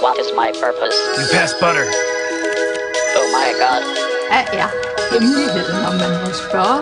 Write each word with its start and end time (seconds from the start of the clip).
What 0.00 0.16
is 0.18 0.30
my 0.32 0.52
purpose? 0.52 0.96
You 1.18 1.26
pass 1.32 1.52
butter. 1.54 1.86
Oh 3.18 3.28
my 3.38 3.50
god. 3.62 3.82
Hvad 4.30 4.44
er 4.60 4.68
hemmeligheden, 5.12 5.86
om 5.88 5.94
man 5.94 6.12
må 6.22 6.30
spørge? 6.44 6.80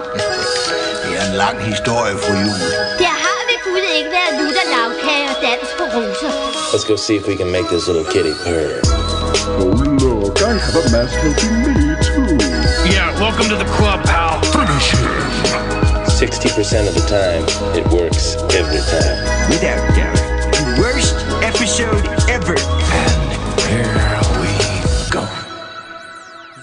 Det 1.03 1.12
er 1.21 1.25
en 1.31 1.37
lang 1.45 1.57
historie, 1.73 2.15
fru 2.23 2.33
Jul. 2.45 2.61
Der 3.05 3.15
har 3.25 3.41
ved 3.49 3.59
Gud 3.67 3.85
ikke 3.99 4.11
været 4.19 4.33
lutter 4.41 4.67
lavkage 4.75 5.27
og 5.33 5.37
dans 5.47 5.69
på 5.79 5.85
roser. 5.95 6.31
Let's 6.72 6.87
go 6.90 6.97
see 6.97 7.17
if 7.21 7.24
we 7.31 7.37
can 7.40 7.51
make 7.56 7.67
this 7.74 7.85
little 7.88 8.06
kitty 8.15 8.35
purr. 8.44 8.72
Oh, 9.60 9.72
look, 10.04 10.37
I 10.51 10.53
have 10.67 10.76
a 10.83 10.85
mask 10.96 11.14
helping 11.24 11.56
me, 11.64 11.74
too. 12.08 12.37
Yeah, 12.94 13.08
welcome 13.24 13.46
to 13.53 13.56
the 13.64 13.71
club, 13.76 13.98
pal. 14.10 14.33
Finish 14.56 14.88
him. 14.96 15.10
60% 16.20 16.88
of 16.91 16.95
the 16.98 17.06
time, 17.19 17.42
it 17.78 17.87
works 17.98 18.24
every 18.60 18.83
time. 18.95 19.16
Without 19.52 19.80
doubt, 19.98 20.20
the 20.59 20.64
worst 20.83 21.16
episode 21.51 22.05
ever. 22.37 22.57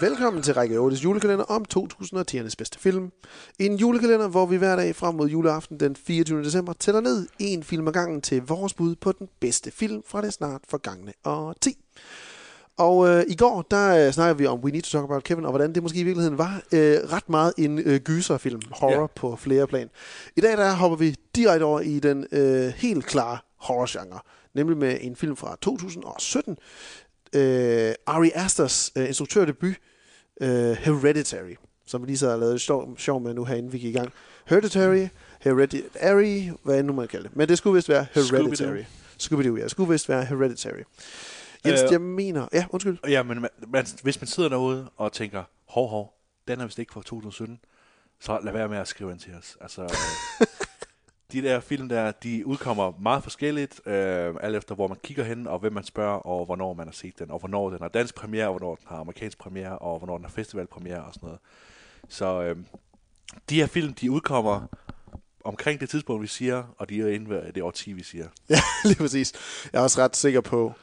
Velkommen 0.04 0.44
til 0.44 0.54
Række 0.54 0.78
8's 0.78 1.04
julekalender 1.04 1.46
om 1.46 1.66
2010'ernes 1.78 2.54
bedste 2.58 2.80
film. 2.80 3.12
En 3.60 3.76
julekalender, 3.76 4.28
hvor 4.28 4.46
vi 4.46 4.58
hver 4.58 4.76
dag 4.76 4.96
frem 4.96 5.16
mod 5.16 5.28
juleaften 5.30 5.80
den 5.80 5.96
24. 5.96 6.44
december 6.44 6.74
tæller 6.74 7.02
ned 7.02 7.28
en 7.40 7.64
film 7.64 7.88
ad 7.88 7.94
gangen 7.94 8.22
til 8.22 8.42
vores 8.42 8.74
bud 8.74 8.96
på 8.96 9.12
den 9.12 9.30
bedste 9.40 9.72
film 9.72 10.04
fra 10.06 10.22
det 10.22 10.34
snart 10.34 10.62
forgangne 10.70 11.14
årti. 11.26 11.78
Og 12.78 13.08
øh, 13.10 13.24
i 13.28 13.36
går, 13.36 13.62
der 13.62 14.08
øh, 14.08 14.14
snakkede 14.14 14.38
vi 14.38 14.46
om 14.46 14.60
We 14.60 14.72
Need 14.72 14.82
to 14.82 14.90
Talk 14.90 15.04
About 15.04 15.24
Kevin, 15.24 15.46
og 15.46 15.52
hvordan 15.52 15.76
det 15.76 15.84
måske 15.84 16.00
i 16.00 16.04
virkeligheden 16.04 16.38
var 16.38 16.62
øh, 16.74 16.98
ret 17.12 17.30
meget 17.30 17.54
en 17.58 17.80
øh, 17.80 18.00
gyserfilm, 18.00 18.62
horror 18.72 19.02
Ja. 19.02 19.08
på 19.08 19.36
flere 19.36 19.68
plan. 19.68 19.90
I 20.36 20.42
dag, 20.42 20.58
der 20.58 20.74
hopper 20.74 20.98
vi 20.98 21.16
direkte 21.36 21.64
over 21.64 21.80
i 21.80 22.00
den 22.00 22.28
øh, 22.32 22.74
helt 22.76 23.06
klare 23.06 23.38
horrorgenre, 23.56 24.20
nemlig 24.54 24.78
med 24.78 24.98
en 25.02 25.16
film 25.16 25.36
fra 25.36 25.58
2017, 25.62 26.58
øh, 27.36 27.94
Ari 28.06 28.32
Asters 28.36 28.92
øh, 28.98 29.08
instruktørdebut, 29.08 29.76
øh, 30.42 30.72
Hereditary, 30.72 31.56
som 31.86 32.02
vi 32.02 32.08
lige 32.08 32.18
så 32.18 32.30
har 32.30 32.38
lavet 32.38 32.62
sjov, 32.62 32.98
sjov 32.98 33.22
med 33.22 33.34
nu 33.34 33.46
herinde, 33.46 33.72
vi 33.72 33.78
gik 33.78 33.96
i 33.96 33.98
gang. 33.98 34.14
Hereditary, 34.46 35.08
Hereditary, 35.40 36.50
hvad 36.64 36.80
end 36.80 36.88
nu 36.88 36.94
man 36.94 37.08
kalder 37.08 37.28
det. 37.28 37.38
Men 37.38 37.50
det 37.50 37.58
skulle 37.58 37.76
vist 37.76 37.90
være 37.90 38.06
Hereditary. 38.14 38.84
Scooby-Doo, 39.20 39.58
ja. 39.58 39.64
Det 39.64 39.72
skulle 39.72 39.92
vist 39.92 40.10
være 40.10 40.26
Hereditary. 40.26 40.84
Jens, 41.66 41.82
Øh, 41.82 41.92
jeg 41.92 42.02
mener... 42.02 42.48
Ja, 42.54 42.66
undskyld. 42.70 42.98
Ja, 43.08 43.24
men 43.24 43.46
man, 43.68 43.86
hvis 44.04 44.22
man 44.22 44.28
sidder 44.28 44.50
derude 44.50 44.90
og 44.98 45.12
tænker, 45.14 45.44
hov, 45.70 45.90
hov, 45.90 46.14
den 46.48 46.62
er 46.62 46.66
vist 46.66 46.80
ikke 46.80 46.94
fra 46.94 47.02
2017, 47.02 47.60
så 48.20 48.40
lad 48.44 48.54
være 48.54 48.70
med 48.70 48.78
at 48.78 48.88
skrive 48.88 49.12
ind 49.12 49.20
til 49.20 49.34
os. 49.40 49.58
Altså, 49.62 49.82
øh, 50.42 50.48
de 51.34 51.42
der 51.42 51.60
film 51.60 51.90
der, 51.90 52.12
de 52.12 52.48
udkommer 52.48 52.94
meget 53.02 53.24
forskelligt, 53.24 53.88
øh, 53.88 54.36
alt 54.42 54.56
efter 54.56 54.76
hvor 54.76 54.88
man 54.88 54.98
kigger 55.04 55.24
hen, 55.24 55.48
og 55.48 55.60
hvem 55.60 55.74
man 55.74 55.84
spørger, 55.84 56.18
og 56.18 56.46
hvornår 56.46 56.74
man 56.74 56.88
har 56.88 56.94
set 56.94 57.20
den, 57.20 57.32
og 57.32 57.40
hvornår 57.40 57.70
den 57.70 57.80
har 57.82 57.88
dansk 57.88 58.16
premiere, 58.16 58.48
og 58.48 58.58
hvornår 58.58 58.76
den 58.76 58.86
har 58.88 58.98
amerikansk 58.98 59.38
premiere, 59.38 59.78
og 59.78 59.98
hvornår 59.98 60.18
den 60.18 60.26
har 60.26 60.32
festivalpremiere 60.32 61.04
og 61.04 61.14
sådan 61.14 61.28
noget. 61.28 61.40
Så 62.10 62.42
øh, 62.42 62.56
de 63.50 63.56
her 63.56 63.68
film, 63.68 63.94
de 63.94 64.12
udkommer 64.12 64.68
omkring 65.44 65.80
det 65.80 65.90
tidspunkt, 65.90 66.22
vi 66.22 66.28
siger, 66.28 66.64
og 66.78 66.90
de 66.90 67.02
er 67.02 67.08
inden 67.08 67.30
ved 67.30 67.54
det 67.54 67.64
årti, 67.64 67.94
vi 67.94 68.04
siger. 68.04 68.28
Ja, 68.50 68.60
lige 68.86 68.98
præcis. 68.98 69.34
Jeg 69.74 69.80
er 69.80 69.84
også 69.84 70.02
ret 70.02 70.16
sikker 70.16 70.42
på... 70.42 70.74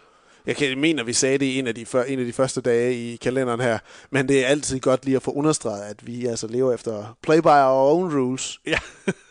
Jeg 0.46 0.56
kan 0.56 0.78
mener, 0.78 1.04
vi 1.04 1.12
sagde 1.12 1.38
det 1.38 1.58
en 1.58 1.66
af, 1.66 1.74
de 1.74 1.86
før, 1.86 2.02
en 2.02 2.18
af 2.18 2.24
de 2.24 2.32
første 2.32 2.60
dage 2.60 2.94
i 2.94 3.16
kalenderen 3.16 3.60
her, 3.60 3.78
men 4.10 4.28
det 4.28 4.44
er 4.44 4.48
altid 4.48 4.80
godt 4.80 5.04
lige 5.04 5.16
at 5.16 5.22
få 5.22 5.30
understreget, 5.30 5.82
at 5.82 6.06
vi 6.06 6.26
altså 6.26 6.46
lever 6.46 6.74
efter 6.74 7.18
play 7.22 7.38
by 7.38 7.46
our 7.46 7.92
own 7.92 8.16
rules 8.16 8.60
Ja. 8.66 8.78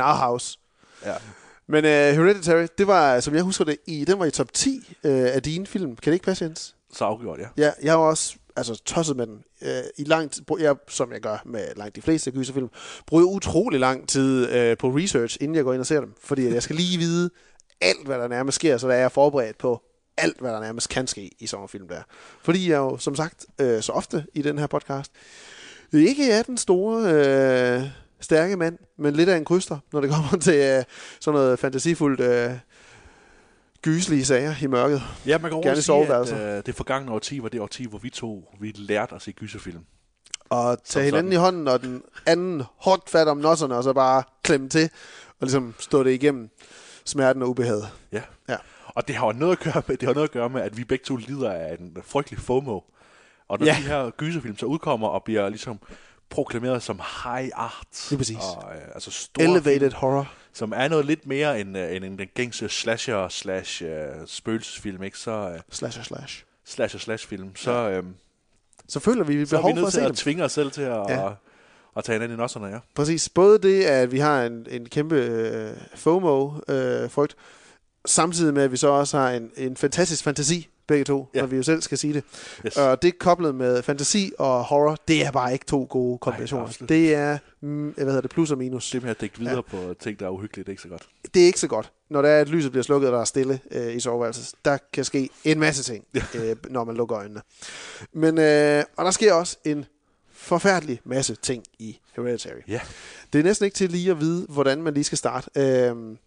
our 0.00 0.14
house. 0.14 0.58
ja. 1.04 1.14
Men 1.68 1.84
uh, 1.84 1.90
Hereditary, 1.90 2.66
det 2.78 2.86
var, 2.86 3.20
som 3.20 3.34
jeg 3.34 3.42
husker 3.42 3.64
det, 3.64 3.76
i, 3.86 4.04
den 4.04 4.18
var 4.18 4.24
i 4.24 4.30
top 4.30 4.52
10 4.52 4.78
uh, 4.78 5.10
af 5.10 5.42
dine 5.42 5.66
film. 5.66 5.96
Kan 5.96 6.10
det 6.10 6.14
ikke 6.14 6.24
passe, 6.24 6.44
Jens? 6.44 6.74
Så 6.92 7.04
afgjort, 7.04 7.38
ja. 7.38 7.46
Ja, 7.56 7.72
jeg 7.82 7.98
var 7.98 8.04
også 8.04 8.36
altså, 8.56 8.82
tosset 8.84 9.16
med 9.16 9.26
den. 9.26 9.44
Uh, 9.62 9.68
I 9.98 10.04
lang 10.04 10.30
tid, 10.30 10.44
jeg, 10.60 10.76
som 10.88 11.12
jeg 11.12 11.20
gør 11.20 11.42
med 11.44 11.66
langt 11.76 11.96
de 11.96 12.02
fleste 12.02 12.30
gyserfilm, 12.30 12.68
bruger 13.06 13.22
jeg 13.22 13.26
utrolig 13.26 13.80
lang 13.80 14.08
tid 14.08 14.44
uh, 14.44 14.78
på 14.78 14.88
research, 14.88 15.36
inden 15.40 15.54
jeg 15.54 15.64
går 15.64 15.72
ind 15.72 15.80
og 15.80 15.86
ser 15.86 16.00
dem. 16.00 16.14
Fordi 16.22 16.48
jeg 16.54 16.62
skal 16.62 16.76
lige 16.76 16.98
vide 16.98 17.30
alt, 17.80 18.06
hvad 18.06 18.18
der 18.18 18.28
nærmest 18.28 18.54
sker, 18.54 18.76
så 18.76 18.88
der 18.88 18.94
er 18.94 18.98
jeg 18.98 19.12
forberedt 19.12 19.58
på 19.58 19.82
alt, 20.16 20.40
hvad 20.40 20.50
der 20.50 20.60
nærmest 20.60 20.88
kan 20.88 21.06
ske 21.06 21.30
i 21.38 21.46
sådan 21.46 21.64
en 21.64 21.68
film 21.68 21.88
der. 21.88 22.02
Fordi 22.42 22.70
jeg 22.70 22.76
jo, 22.76 22.98
som 22.98 23.14
sagt, 23.14 23.46
øh, 23.60 23.82
så 23.82 23.92
ofte 23.92 24.26
i 24.34 24.42
den 24.42 24.58
her 24.58 24.66
podcast, 24.66 25.12
ikke 25.92 26.30
er 26.30 26.42
den 26.42 26.58
store, 26.58 27.12
øh, 27.12 27.82
stærke 28.20 28.56
mand, 28.56 28.78
men 28.98 29.14
lidt 29.14 29.28
af 29.28 29.36
en 29.36 29.44
kryster, 29.44 29.78
når 29.92 30.00
det 30.00 30.10
kommer 30.14 30.38
til 30.40 30.54
øh, 30.54 30.84
sådan 31.20 31.38
noget 31.38 31.58
fantasifuldt 31.58 32.20
øh, 32.20 32.50
gyselige 33.82 34.24
sager 34.24 34.54
i 34.62 34.66
mørket. 34.66 35.02
Ja, 35.26 35.38
man 35.38 35.50
kan 35.50 35.60
Gerne 35.62 35.82
sige, 35.82 36.14
at 36.14 36.32
øh, 36.32 36.62
det 36.66 36.74
forgangne 36.74 37.12
årti 37.12 37.42
var 37.42 37.48
det 37.48 37.60
årti, 37.60 37.86
hvor 37.86 37.98
vi 37.98 38.10
to 38.10 38.48
vi 38.60 38.72
lærte 38.76 39.14
at 39.14 39.22
se 39.22 39.32
gyserfilm. 39.32 39.84
Og 40.48 40.82
tage 40.84 41.04
hinanden 41.04 41.32
sådan. 41.32 41.40
i 41.40 41.44
hånden, 41.44 41.68
og 41.68 41.82
den 41.82 42.02
anden 42.26 42.62
hårdt 42.76 43.10
fat 43.10 43.28
om 43.28 43.36
nosserne, 43.36 43.76
og 43.76 43.84
så 43.84 43.92
bare 43.92 44.22
klemme 44.42 44.68
til, 44.68 44.90
og 45.28 45.46
ligesom 45.46 45.74
stå 45.78 46.02
det 46.02 46.10
igennem 46.10 46.50
smerten 47.04 47.42
og 47.42 47.48
ubehaget. 47.48 47.88
Ja. 48.12 48.22
Ja. 48.48 48.56
Og 48.86 49.08
det 49.08 49.16
har 49.16 49.32
noget 49.32 49.52
at 49.52 49.58
gøre 49.58 49.82
med, 49.86 49.96
det 49.96 50.06
har 50.06 50.14
noget 50.14 50.28
at 50.28 50.32
gøre 50.32 50.48
med, 50.48 50.62
at 50.62 50.76
vi 50.76 50.84
begge 50.84 51.04
to 51.04 51.16
lider 51.16 51.50
af 51.50 51.76
en 51.80 51.96
frygtelig 52.04 52.40
FOMO. 52.40 52.80
Og 53.48 53.58
når 53.58 53.66
ja. 53.66 53.72
de 53.72 53.82
her 53.82 54.10
gyserfilm 54.10 54.58
så 54.58 54.66
udkommer 54.66 55.08
og 55.08 55.22
bliver 55.24 55.48
ligesom 55.48 55.78
proklameret 56.30 56.82
som 56.82 57.00
high 57.24 57.50
art. 57.54 58.06
Lige 58.10 58.18
præcis. 58.18 58.36
Og, 58.36 58.72
øh, 58.74 58.82
altså 58.94 59.10
store 59.10 59.44
Elevated 59.44 59.80
film, 59.80 59.92
horror. 59.94 60.32
som 60.52 60.72
er 60.76 60.88
noget 60.88 61.06
lidt 61.06 61.26
mere 61.26 61.60
end, 61.60 61.78
øh, 61.78 61.96
end, 61.96 62.18
den 62.18 62.28
gængse 62.34 62.68
slasher 62.68 63.28
slash 63.28 63.82
øh, 63.84 63.90
spøgelsesfilm, 64.26 65.02
ikke? 65.02 65.18
Så 65.18 65.30
øh, 65.54 65.60
Slasher 65.70 66.02
slash. 66.02 66.44
slasher 66.64 67.00
slash 67.00 67.26
film. 67.28 67.56
Så, 67.56 67.70
øh, 67.90 68.02
Så 68.88 69.00
føler 69.00 69.24
vi, 69.24 69.32
at 69.34 69.38
vi 69.40 69.46
så 69.46 69.56
er 69.56 69.60
behov 69.60 69.70
vi 69.70 69.74
for 69.74 69.80
nødt 69.80 69.86
at 69.86 69.92
til 69.92 70.00
se 70.00 70.04
at 70.04 70.08
dem. 70.08 70.16
tvinge 70.16 70.44
os 70.44 70.52
selv 70.52 70.70
til 70.70 70.82
at, 70.82 70.88
Ja. 71.08 71.12
ja. 71.20 71.26
at, 71.26 71.32
at 71.96 72.04
tage 72.04 72.14
hinanden 72.16 72.38
i 72.38 72.40
nosserne, 72.40 72.66
ja. 72.66 72.78
Præcis. 72.94 73.28
Både 73.28 73.58
det, 73.58 73.84
at 73.84 74.12
vi 74.12 74.18
har 74.18 74.44
en, 74.44 74.66
en 74.70 74.88
kæmpe 74.88 75.14
øh, 75.16 75.76
FOMO-frygt, 75.94 77.36
samtidig 78.06 78.54
med, 78.54 78.62
at 78.62 78.72
vi 78.72 78.76
så 78.76 78.88
også 78.88 79.18
har 79.18 79.30
en, 79.30 79.50
en 79.56 79.76
fantastisk 79.76 80.24
fantasi, 80.24 80.68
begge 80.86 81.04
to, 81.04 81.28
ja. 81.34 81.40
Når 81.40 81.46
vi 81.46 81.56
jo 81.56 81.62
selv 81.62 81.82
skal 81.82 81.98
sige 81.98 82.14
det. 82.14 82.24
Yes. 82.66 82.76
Og 82.76 83.02
det 83.02 83.18
koblet 83.18 83.54
med 83.54 83.82
fantasi 83.82 84.32
og 84.38 84.64
horror, 84.64 84.96
det 85.08 85.26
er 85.26 85.30
bare 85.30 85.52
ikke 85.52 85.64
to 85.64 85.86
gode 85.90 86.18
kombinationer. 86.18 86.66
absolut 86.66 86.88
det 86.88 87.14
er, 87.14 87.38
mm, 87.60 87.88
hvad 87.88 88.04
hedder 88.04 88.20
det, 88.20 88.30
plus 88.30 88.50
og 88.50 88.58
minus. 88.58 88.90
Det 88.90 89.02
med 89.02 89.10
at 89.10 89.20
dække 89.20 89.38
videre 89.38 89.54
ja. 89.54 89.60
på 89.60 89.94
ting, 90.00 90.20
der 90.20 90.26
er 90.26 90.30
uhyggeligt, 90.30 90.66
det 90.66 90.70
er 90.70 90.72
ikke 90.72 90.82
så 90.82 90.88
godt. 90.88 91.08
Det 91.34 91.42
er 91.42 91.46
ikke 91.46 91.60
så 91.60 91.68
godt. 91.68 91.92
Når 92.10 92.22
der 92.22 92.28
er, 92.28 92.40
at 92.40 92.48
lyset 92.48 92.70
bliver 92.70 92.84
slukket, 92.84 93.08
og 93.08 93.14
der 93.14 93.20
er 93.20 93.24
stille 93.24 93.60
øh, 93.70 93.96
i 93.96 94.00
soveværelset, 94.00 94.54
der 94.64 94.78
kan 94.92 95.04
ske 95.04 95.28
en 95.44 95.60
masse 95.60 95.82
ting, 95.82 96.04
øh, 96.34 96.56
når 96.70 96.84
man 96.84 96.96
lukker 96.96 97.18
øjnene. 97.18 97.42
Men, 98.12 98.38
øh, 98.38 98.84
og 98.96 99.04
der 99.04 99.10
sker 99.10 99.32
også 99.32 99.56
en 99.64 99.84
forfærdelig 100.32 101.00
masse 101.04 101.34
ting 101.34 101.64
i 101.78 101.98
Hereditary. 102.16 102.60
Ja. 102.68 102.80
Det 103.32 103.38
er 103.38 103.42
næsten 103.42 103.64
ikke 103.64 103.74
til 103.74 103.90
lige 103.90 104.10
at 104.10 104.20
vide, 104.20 104.46
hvordan 104.48 104.82
man 104.82 104.94
lige 104.94 105.04
skal 105.04 105.18
starte. 105.18 105.50
Øhm, 105.56 106.18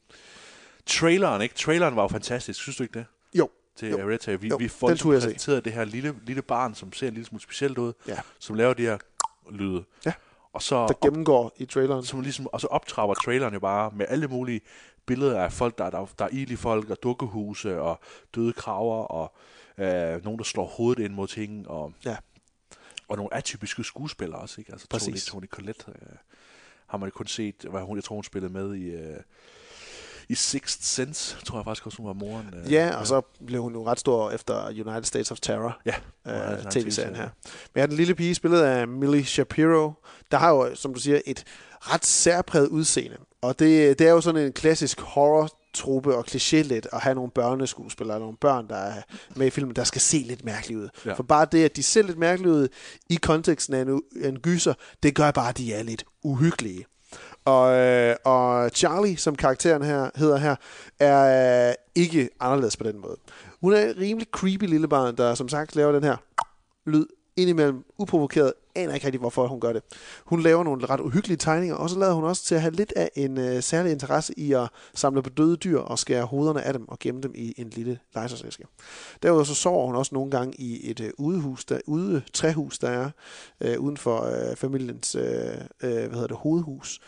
Traileren, 0.86 1.41
ikke? 1.41 1.56
Traileren 1.56 1.96
var 1.96 2.02
jo 2.02 2.08
fantastisk, 2.08 2.62
synes 2.62 2.78
du 2.78 2.84
ikke 2.84 3.00
det? 3.00 3.06
jo, 3.34 3.50
Til 3.79 3.90
Jo. 3.90 3.97
Hereditary. 3.97 4.38
Vi, 4.40 4.47
Jo, 4.47 4.56
vi 4.57 4.67
får 4.67 4.95
se. 4.95 5.03
præsenteret 5.03 5.66
det 5.66 5.73
her 5.73 5.85
lille, 5.85 6.16
lille 6.25 6.41
barn, 6.41 6.75
som 6.75 6.94
ser 6.94 7.07
en 7.07 7.13
lille 7.13 7.25
smule 7.28 7.41
specielt 7.44 7.78
ud, 7.78 7.94
Ja. 8.07 8.19
som 8.40 8.56
laver 8.56 8.73
de 8.73 8.81
her 8.81 8.97
lyde. 9.51 9.84
Ja. 10.06 10.13
Og 10.53 10.62
så, 10.62 10.75
der 10.75 10.81
op, 10.81 11.00
gennemgår 11.00 11.51
i 11.57 11.66
traileren. 11.66 12.03
som 12.06 12.22
ligesom, 12.22 12.47
og 12.47 12.62
så 12.62 12.67
optrapper 12.67 13.13
traileren 13.13 13.53
jo 13.53 13.59
bare 13.59 13.91
med 13.95 14.06
alle 14.09 14.28
mulige 14.28 14.62
billeder 15.06 15.41
af 15.44 15.53
folk, 15.53 15.78
der 15.78 15.84
er, 15.85 15.90
der, 15.90 16.06
der 16.19 16.25
er 16.25 16.29
ilige 16.31 16.57
folk, 16.57 16.90
og 16.90 17.03
dukkehuse, 17.03 17.81
og 17.81 18.00
døde 18.35 18.53
kraver, 18.53 19.03
og 19.03 19.34
øh, 19.78 20.23
nogen, 20.23 20.38
der 20.38 20.44
slår 20.44 20.66
hovedet 20.66 21.03
ind 21.03 21.13
mod 21.13 21.28
ting, 21.28 21.67
og, 21.67 21.94
Ja. 22.06 22.17
og 23.07 23.17
nogle 23.17 23.34
atypiske 23.34 23.84
skuespillere 23.84 24.40
også. 24.40 24.61
Ikke? 24.61 24.72
Altså 24.72 24.88
Præcis. 24.90 25.25
Tony, 25.25 25.41
Tony 25.41 25.50
Collette 25.50 25.84
øh, 25.88 26.16
har 26.88 26.97
man 26.97 27.11
kun 27.11 27.28
set, 27.28 27.56
hvad 27.69 27.81
hun, 27.81 27.97
jeg 27.97 28.03
tror, 28.03 28.16
hun 28.16 28.23
spillede 28.23 28.53
med 28.53 28.75
i... 28.75 28.85
Øh, 28.90 29.17
i 30.29 30.35
Sixth 30.35 30.84
Sense, 30.84 31.38
tror 31.45 31.57
jeg 31.57 31.66
faktisk 31.66 31.85
også, 31.85 31.97
hun 31.97 32.07
var 32.07 32.13
moren. 32.13 32.53
øh, 32.66 32.73
Ja, 32.73 32.96
og 32.96 33.08
så 33.08 33.22
blev 33.46 33.61
hun 33.61 33.73
jo 33.73 33.85
ret 33.87 33.99
stor 33.99 34.31
efter 34.31 34.67
United 34.70 35.03
States 35.03 35.31
of 35.31 35.40
Terror. 35.40 35.81
Ja, 35.85 35.93
øh, 36.28 36.34
tv-serien 36.34 36.72
tv-serie. 36.72 37.16
her. 37.16 37.29
Men 37.73 37.81
ja, 37.81 37.85
den 37.85 37.96
lille 37.96 38.16
pige 38.16 38.35
spillet 38.35 38.61
af 38.61 38.87
Millie 38.87 39.26
Shapiro, 39.26 39.91
der 40.31 40.37
har 40.37 40.49
jo, 40.49 40.76
som 40.76 40.93
du 40.93 40.99
siger, 40.99 41.20
et 41.26 41.43
ret 41.79 42.05
særpræget 42.05 42.67
udseende. 42.67 43.17
Og 43.41 43.59
det, 43.59 43.99
det 43.99 44.08
er 44.08 44.11
jo 44.11 44.22
sådan 44.22 44.46
en 44.46 44.53
klassisk 44.53 44.99
horror 45.02 45.49
truppe 45.73 46.16
og 46.16 46.26
kliché 46.32 46.55
lidt 46.55 46.87
at 46.93 47.02
have 47.02 47.16
nogle 47.16 47.32
børneskuespillere, 47.32 48.20
nogle 48.20 48.37
børn, 48.37 48.67
der 48.67 48.75
er 48.75 49.02
med 49.35 49.47
i 49.47 49.49
filmen, 49.49 49.75
der 49.75 49.84
skal 49.84 50.02
se 50.02 50.17
lidt 50.17 50.46
mærkeligt 50.46 50.79
ud. 50.79 50.90
Ja. 51.05 51.09
Ja. 51.09 51.16
For 51.16 51.23
bare 51.23 51.47
det, 51.52 51.66
at 51.66 51.75
de 51.75 51.84
ser 51.84 52.02
lidt 52.02 52.17
mærkeligt 52.17 52.52
ud 52.53 52.67
i 53.09 53.16
konteksten 53.16 53.73
af 53.73 53.82
en, 53.82 54.02
en 54.23 54.40
gyser, 54.40 54.73
det 55.03 55.16
gør 55.16 55.32
bare, 55.32 55.49
at 55.49 55.58
de 55.58 55.73
er 55.73 55.84
lidt 55.84 56.03
uhyggelige. 56.23 56.85
Og, 57.49 57.73
øh, 57.73 58.16
og 58.25 58.69
Charlie, 58.69 59.17
som 59.17 59.35
karakteren 59.35 59.84
her 59.84 60.09
hedder 60.16 60.37
her, 60.37 60.55
er 60.99 61.69
øh, 61.69 61.75
ikke 61.96 62.29
anderledes 62.40 62.78
på 62.78 62.84
den 62.84 62.99
måde. 62.99 63.16
Hun 63.61 63.73
er 63.73 63.78
et 63.78 63.97
rimelig 63.97 64.28
creepy 64.31 64.63
lille 64.63 64.87
barn, 64.87 65.17
der 65.17 65.35
som 65.35 65.49
sagt 65.49 65.75
laver 65.75 65.91
den 65.91 66.03
her 66.03 66.16
lyd 66.85 67.05
indimellem 67.37 67.85
uprovokeret 67.97 68.53
aner 68.75 68.93
ikke 68.93 69.05
rigtig, 69.05 69.19
hvorfor 69.19 69.47
hun 69.47 69.59
gør 69.59 69.73
det. 69.73 69.84
Hun 70.25 70.41
laver 70.41 70.63
nogle 70.63 70.85
ret 70.85 70.99
uhyggelige 70.99 71.37
tegninger, 71.37 71.75
og 71.75 71.90
så 71.90 71.99
lader 71.99 72.13
hun 72.13 72.23
også 72.23 72.43
til 72.43 72.55
at 72.55 72.61
have 72.61 72.73
lidt 72.73 72.93
af 72.96 73.11
en 73.16 73.37
øh, 73.37 73.63
særlig 73.63 73.91
interesse 73.91 74.34
i 74.40 74.53
at 74.53 74.69
samle 74.93 75.22
på 75.22 75.29
døde 75.29 75.55
dyr 75.55 75.79
og 75.79 75.99
skære 75.99 76.25
hovederne 76.25 76.61
af 76.61 76.73
dem 76.73 76.90
og 76.90 76.99
gemme 76.99 77.22
dem 77.22 77.31
i 77.35 77.53
en 77.57 77.69
lille 77.69 77.99
legetøjsæske. 78.16 78.63
Derudover 79.23 79.43
så 79.43 79.55
sover 79.55 79.85
hun 79.85 79.96
også 79.96 80.16
nogle 80.16 80.31
gange 80.31 80.53
i 80.61 80.91
et 80.91 80.99
øh, 80.99 81.11
udehus, 81.17 81.66
der, 81.66 81.79
ude 81.87 82.22
træhus, 82.34 82.79
der 82.79 82.90
er 82.90 83.09
øh, 83.61 83.79
uden 83.79 83.97
for 83.97 84.22
øh, 84.22 84.55
familiens 84.55 85.16
øh, 85.16 85.23
øh, 85.84 85.91
hvad 85.91 86.09
hedder 86.09 86.28
det, 86.28 86.37
hovedhus. 86.37 86.99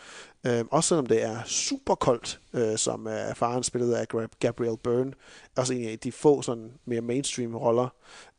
Øh, 0.46 0.64
også 0.70 0.88
selvom 0.88 1.06
det 1.06 1.22
er 1.22 1.42
super 1.46 1.94
koldt, 1.94 2.40
øh, 2.52 2.78
som 2.78 3.06
er 3.06 3.34
faren 3.34 3.62
spillet 3.62 3.94
af 3.94 4.06
Gabriel 4.40 4.76
Byrne. 4.76 5.12
Også 5.56 5.74
en 5.74 5.88
af 5.88 5.98
de 5.98 6.12
få 6.12 6.42
sådan 6.42 6.72
mere 6.84 7.00
mainstream 7.00 7.56
roller, 7.56 7.88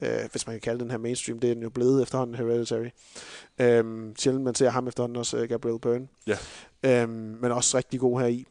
øh, 0.01 0.19
hvis 0.31 0.47
man 0.47 0.53
kan 0.53 0.61
kalde 0.61 0.79
den 0.79 0.91
her 0.91 0.97
mainstream. 0.97 1.39
Det 1.39 1.49
er 1.49 1.53
den 1.53 1.63
jo 1.63 1.69
blevet 1.69 2.03
efterhånden 2.03 2.35
Hereditary. 2.35 2.89
Øh, 3.59 4.15
sjældent 4.17 4.43
man 4.43 4.55
ser 4.55 4.69
ham 4.69 4.87
efterhånden 4.87 5.17
også, 5.17 5.37
øh, 5.37 5.49
Gabriel 5.49 5.79
Byrne. 5.79 6.07
Ja. 6.27 6.37
Øh, 6.83 7.09
men 7.09 7.51
også 7.51 7.77
rigtig 7.77 7.99
god 7.99 8.19
her 8.19 8.27
i. 8.27 8.45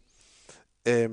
Øh, 0.88 1.10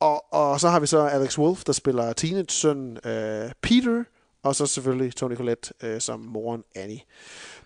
og, 0.00 0.32
og 0.32 0.60
så 0.60 0.68
har 0.68 0.80
vi 0.80 0.86
så 0.86 0.98
Alex 0.98 1.38
Wolf, 1.38 1.64
der 1.64 1.72
spiller 1.72 2.12
teenage-søn 2.12 2.98
øh, 3.06 3.52
Peter, 3.62 4.04
og 4.42 4.56
så 4.56 4.66
selvfølgelig 4.66 5.14
Tony 5.14 5.36
Collette 5.36 5.74
øh, 5.82 6.00
som 6.00 6.20
moren 6.20 6.64
Annie. 6.74 7.00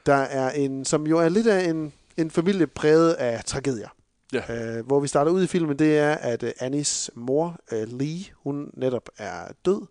Der 0.06 0.14
er 0.14 0.50
en, 0.50 0.84
som 0.84 1.06
jo 1.06 1.18
er 1.18 1.28
lidt 1.28 1.46
af 1.46 1.68
en, 1.68 1.92
en 2.16 2.30
familie 2.30 2.66
præget 2.66 3.12
af 3.12 3.44
tragedier. 3.44 3.88
Ja. 4.32 4.76
Øh, 4.78 4.86
hvor 4.86 5.00
vi 5.00 5.08
starter 5.08 5.32
ud 5.32 5.42
i 5.42 5.46
filmen, 5.46 5.78
det 5.78 5.98
er, 5.98 6.14
at 6.14 6.42
øh, 6.42 6.52
Annies 6.60 7.10
mor, 7.14 7.56
øh, 7.72 7.88
Lee, 7.88 8.24
hun 8.34 8.70
netop 8.74 9.08
er 9.18 9.52
død. 9.64 9.86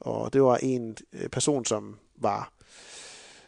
Og 0.00 0.32
det 0.32 0.42
var 0.42 0.56
en 0.56 0.96
øh, 1.12 1.28
person, 1.28 1.64
som 1.64 1.96
var 2.16 2.52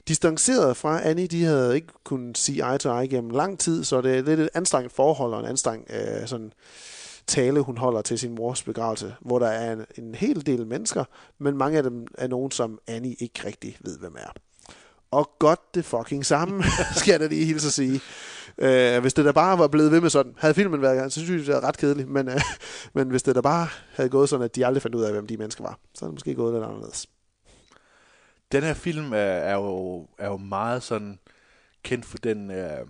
distanceret 0.08 0.76
fra 0.76 1.08
Annie. 1.08 1.26
De 1.26 1.44
havde 1.44 1.74
ikke 1.74 1.92
kunnet 2.04 2.38
sige 2.38 2.72
eye 2.72 2.78
to 2.78 2.98
eye 2.98 3.08
gennem 3.08 3.30
lang 3.30 3.58
tid, 3.58 3.84
så 3.84 4.00
det 4.00 4.18
er 4.18 4.22
lidt 4.22 4.40
et 4.40 4.48
anstrengt 4.54 4.92
forhold 4.92 5.34
og 5.34 5.40
en 5.40 5.46
anstrengt 5.46 5.90
øh, 5.90 6.26
sådan, 6.26 6.52
tale, 7.26 7.60
hun 7.60 7.78
holder 7.78 8.02
til 8.02 8.18
sin 8.18 8.34
mors 8.34 8.62
begravelse, 8.62 9.14
hvor 9.20 9.38
der 9.38 9.46
er 9.46 9.72
en, 9.72 9.84
en 9.98 10.14
hel 10.14 10.46
del 10.46 10.66
mennesker, 10.66 11.04
men 11.38 11.56
mange 11.56 11.76
af 11.78 11.82
dem 11.82 12.06
er 12.18 12.26
nogen, 12.26 12.50
som 12.50 12.78
Annie 12.86 13.14
ikke 13.14 13.46
rigtig 13.46 13.76
ved, 13.80 13.98
hvem 13.98 14.16
er. 14.18 14.32
Og 15.12 15.30
godt 15.38 15.74
det 15.74 15.84
fucking 15.84 16.26
samme, 16.26 16.64
skal 16.98 17.12
jeg 17.12 17.20
da 17.20 17.26
lige 17.26 17.44
hilse 17.44 17.66
at 17.66 17.72
sige. 17.72 18.00
Øh, 18.58 19.00
hvis 19.00 19.14
det 19.14 19.24
da 19.24 19.32
bare 19.32 19.58
var 19.58 19.68
blevet 19.68 19.90
ved 19.92 20.00
med 20.00 20.10
sådan, 20.10 20.34
havde 20.38 20.54
filmen 20.54 20.82
været, 20.82 21.12
så 21.12 21.20
synes 21.20 21.48
jeg, 21.48 21.54
det 21.54 21.62
var 21.62 21.68
ret 21.68 21.76
kedeligt, 21.76 22.08
men, 22.08 22.28
øh, 22.28 22.40
men 22.94 23.10
hvis 23.10 23.22
det 23.22 23.34
da 23.34 23.40
bare 23.40 23.68
havde 23.96 24.10
gået 24.10 24.28
sådan, 24.28 24.44
at 24.44 24.56
de 24.56 24.66
aldrig 24.66 24.82
fandt 24.82 24.94
ud 24.94 25.02
af, 25.02 25.12
hvem 25.12 25.26
de 25.26 25.36
mennesker 25.36 25.64
var, 25.64 25.78
så 25.94 26.04
havde 26.04 26.10
det 26.10 26.14
måske 26.14 26.34
gået 26.34 26.54
lidt 26.54 26.64
anderledes. 26.64 27.06
Den 28.52 28.62
her 28.62 28.74
film 28.74 29.12
er, 29.12 29.16
er, 29.16 29.54
jo, 29.54 30.06
er 30.18 30.26
jo 30.26 30.36
meget 30.36 30.82
sådan 30.82 31.18
kendt 31.82 32.04
for 32.04 32.18
den, 32.18 32.50
øh, 32.50 32.86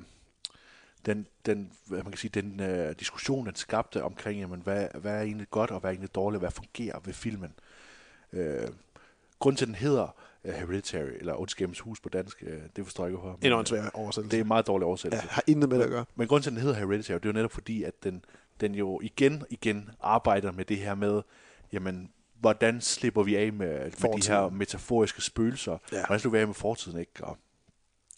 den, 1.06 1.26
den 1.46 1.72
hvad 1.86 2.02
man 2.02 2.12
kan 2.12 2.18
sige, 2.18 2.40
den 2.40 2.60
øh, 2.60 2.94
diskussion, 2.98 3.46
den 3.46 3.54
skabte 3.54 4.02
omkring, 4.02 4.40
jamen, 4.40 4.60
hvad, 4.60 4.86
hvad 4.94 5.12
er 5.12 5.22
egentlig 5.22 5.50
godt 5.50 5.70
og 5.70 5.80
hvad 5.80 5.90
er 5.90 5.92
egentlig 5.92 6.14
dårligt, 6.14 6.42
hvad 6.42 6.50
fungerer 6.50 6.98
ved 7.04 7.12
filmen. 7.12 7.52
Øh, 8.32 8.68
grunden 9.38 9.56
til, 9.56 9.64
at 9.64 9.68
den 9.68 9.74
hedder 9.74 10.16
uh, 10.44 10.50
Hereditary, 10.50 11.10
eller 11.20 11.40
Ondskabens 11.40 11.80
Hus 11.80 12.00
på 12.00 12.08
dansk, 12.08 12.42
øh, 12.46 12.58
det 12.76 12.84
forstår 12.84 13.04
jeg 13.04 13.10
ikke 13.10 13.20
hvorfor. 13.20 13.38
En 13.42 13.52
åndssvær 13.52 13.90
oversættelse. 13.94 14.30
Det 14.30 14.40
er 14.40 14.44
en 14.44 14.48
meget 14.48 14.66
dårlig 14.66 14.84
Ja, 14.84 14.88
oversættelse. 14.88 15.28
har 15.28 15.42
intet 15.46 15.68
med 15.70 15.78
det 15.78 15.84
at 15.84 15.90
gøre. 15.90 16.04
Men 16.14 16.28
grunden 16.28 16.42
til, 16.42 16.50
at 16.50 16.54
den 16.54 16.62
hedder 16.62 16.76
Hereditary, 16.76 17.14
det 17.16 17.24
er 17.24 17.28
jo 17.28 17.32
netop 17.32 17.52
fordi, 17.52 17.82
at 17.82 18.04
den, 18.04 18.24
den 18.60 18.74
jo 18.74 19.00
igen 19.02 19.44
igen 19.50 19.90
arbejder 20.00 20.52
med 20.52 20.64
det 20.64 20.76
her 20.78 20.94
med, 20.94 21.22
jamen, 21.72 22.10
hvordan 22.40 22.80
slipper 22.80 23.22
vi 23.22 23.36
af 23.36 23.52
med, 23.52 23.68
med 23.68 24.22
de 24.22 24.28
her 24.28 24.50
metaforiske 24.50 25.22
spøgelser? 25.22 25.78
Ja. 25.92 26.06
Hvordan 26.06 26.20
slipper 26.20 26.38
vi 26.38 26.40
af 26.40 26.46
med 26.46 26.54
fortiden, 26.54 26.98
ikke? 26.98 27.12
Og, 27.24 27.38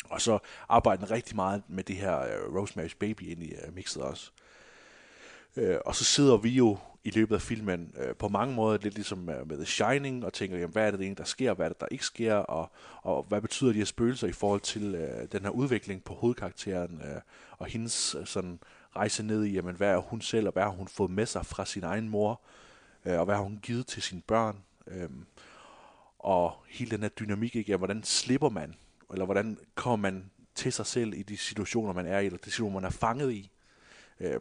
og 0.04 0.20
så 0.20 0.38
arbejder 0.68 1.04
den 1.04 1.10
rigtig 1.10 1.36
meget 1.36 1.62
med 1.68 1.84
det 1.84 1.96
her 1.96 2.16
uh, 2.16 2.62
Rosemary's 2.62 2.96
Baby 2.98 3.22
ind 3.22 3.42
i 3.42 3.52
uh, 3.68 3.74
mixet 3.74 4.02
også. 4.02 4.30
Øh, 5.56 5.76
og 5.84 5.94
så 5.94 6.04
sidder 6.04 6.36
vi 6.36 6.48
jo 6.48 6.78
i 7.04 7.10
løbet 7.10 7.34
af 7.34 7.42
filmen 7.42 7.94
øh, 7.98 8.16
på 8.16 8.28
mange 8.28 8.54
måder 8.54 8.78
lidt 8.82 8.94
ligesom 8.94 9.28
øh, 9.28 9.48
med 9.48 9.56
The 9.56 9.66
Shining 9.66 10.24
og 10.24 10.32
tænker, 10.32 10.56
jamen, 10.56 10.72
hvad 10.72 10.86
er 10.86 10.90
det 10.90 11.00
egentlig, 11.00 11.18
der 11.18 11.24
sker, 11.24 11.54
hvad 11.54 11.66
er 11.66 11.68
det, 11.68 11.80
der 11.80 11.86
ikke 11.90 12.04
sker, 12.04 12.34
og, 12.34 12.72
og 13.02 13.22
hvad 13.28 13.40
betyder 13.40 13.72
de 13.72 13.78
her 13.78 13.84
spøgelser 13.84 14.28
i 14.28 14.32
forhold 14.32 14.60
til 14.60 14.94
øh, 14.94 15.28
den 15.32 15.42
her 15.42 15.50
udvikling 15.50 16.04
på 16.04 16.14
hovedkarakteren 16.14 17.02
øh, 17.04 17.20
og 17.50 17.66
hendes 17.66 18.16
øh, 18.20 18.26
sådan 18.26 18.58
rejse 18.96 19.22
ned 19.22 19.44
i, 19.44 19.52
jamen, 19.52 19.76
hvad 19.76 19.88
er 19.88 19.98
hun 19.98 20.20
selv, 20.20 20.46
og 20.46 20.52
hvad 20.52 20.62
har 20.62 20.70
hun 20.70 20.88
fået 20.88 21.10
med 21.10 21.26
sig 21.26 21.46
fra 21.46 21.64
sin 21.64 21.84
egen 21.84 22.08
mor, 22.08 22.40
øh, 23.04 23.18
og 23.18 23.24
hvad 23.24 23.34
har 23.34 23.42
hun 23.42 23.58
givet 23.62 23.86
til 23.86 24.02
sine 24.02 24.22
børn. 24.26 24.58
øh, 24.86 25.08
og 26.18 26.52
hele 26.68 26.90
den 26.90 27.02
her 27.02 27.08
dynamik, 27.08 27.56
ikke? 27.56 27.70
Ja, 27.70 27.76
hvordan 27.76 28.02
slipper 28.02 28.48
man, 28.48 28.74
eller 29.12 29.24
hvordan 29.24 29.58
kommer 29.74 30.10
man 30.10 30.30
til 30.54 30.72
sig 30.72 30.86
selv 30.86 31.14
i 31.14 31.22
de 31.22 31.36
situationer, 31.36 31.92
man 31.92 32.06
er 32.06 32.18
i, 32.18 32.26
eller 32.26 32.38
de 32.38 32.44
situationer, 32.44 32.80
man 32.80 32.84
er 32.84 32.90
fanget 32.90 33.32
i. 33.32 33.50
Øh, 34.20 34.40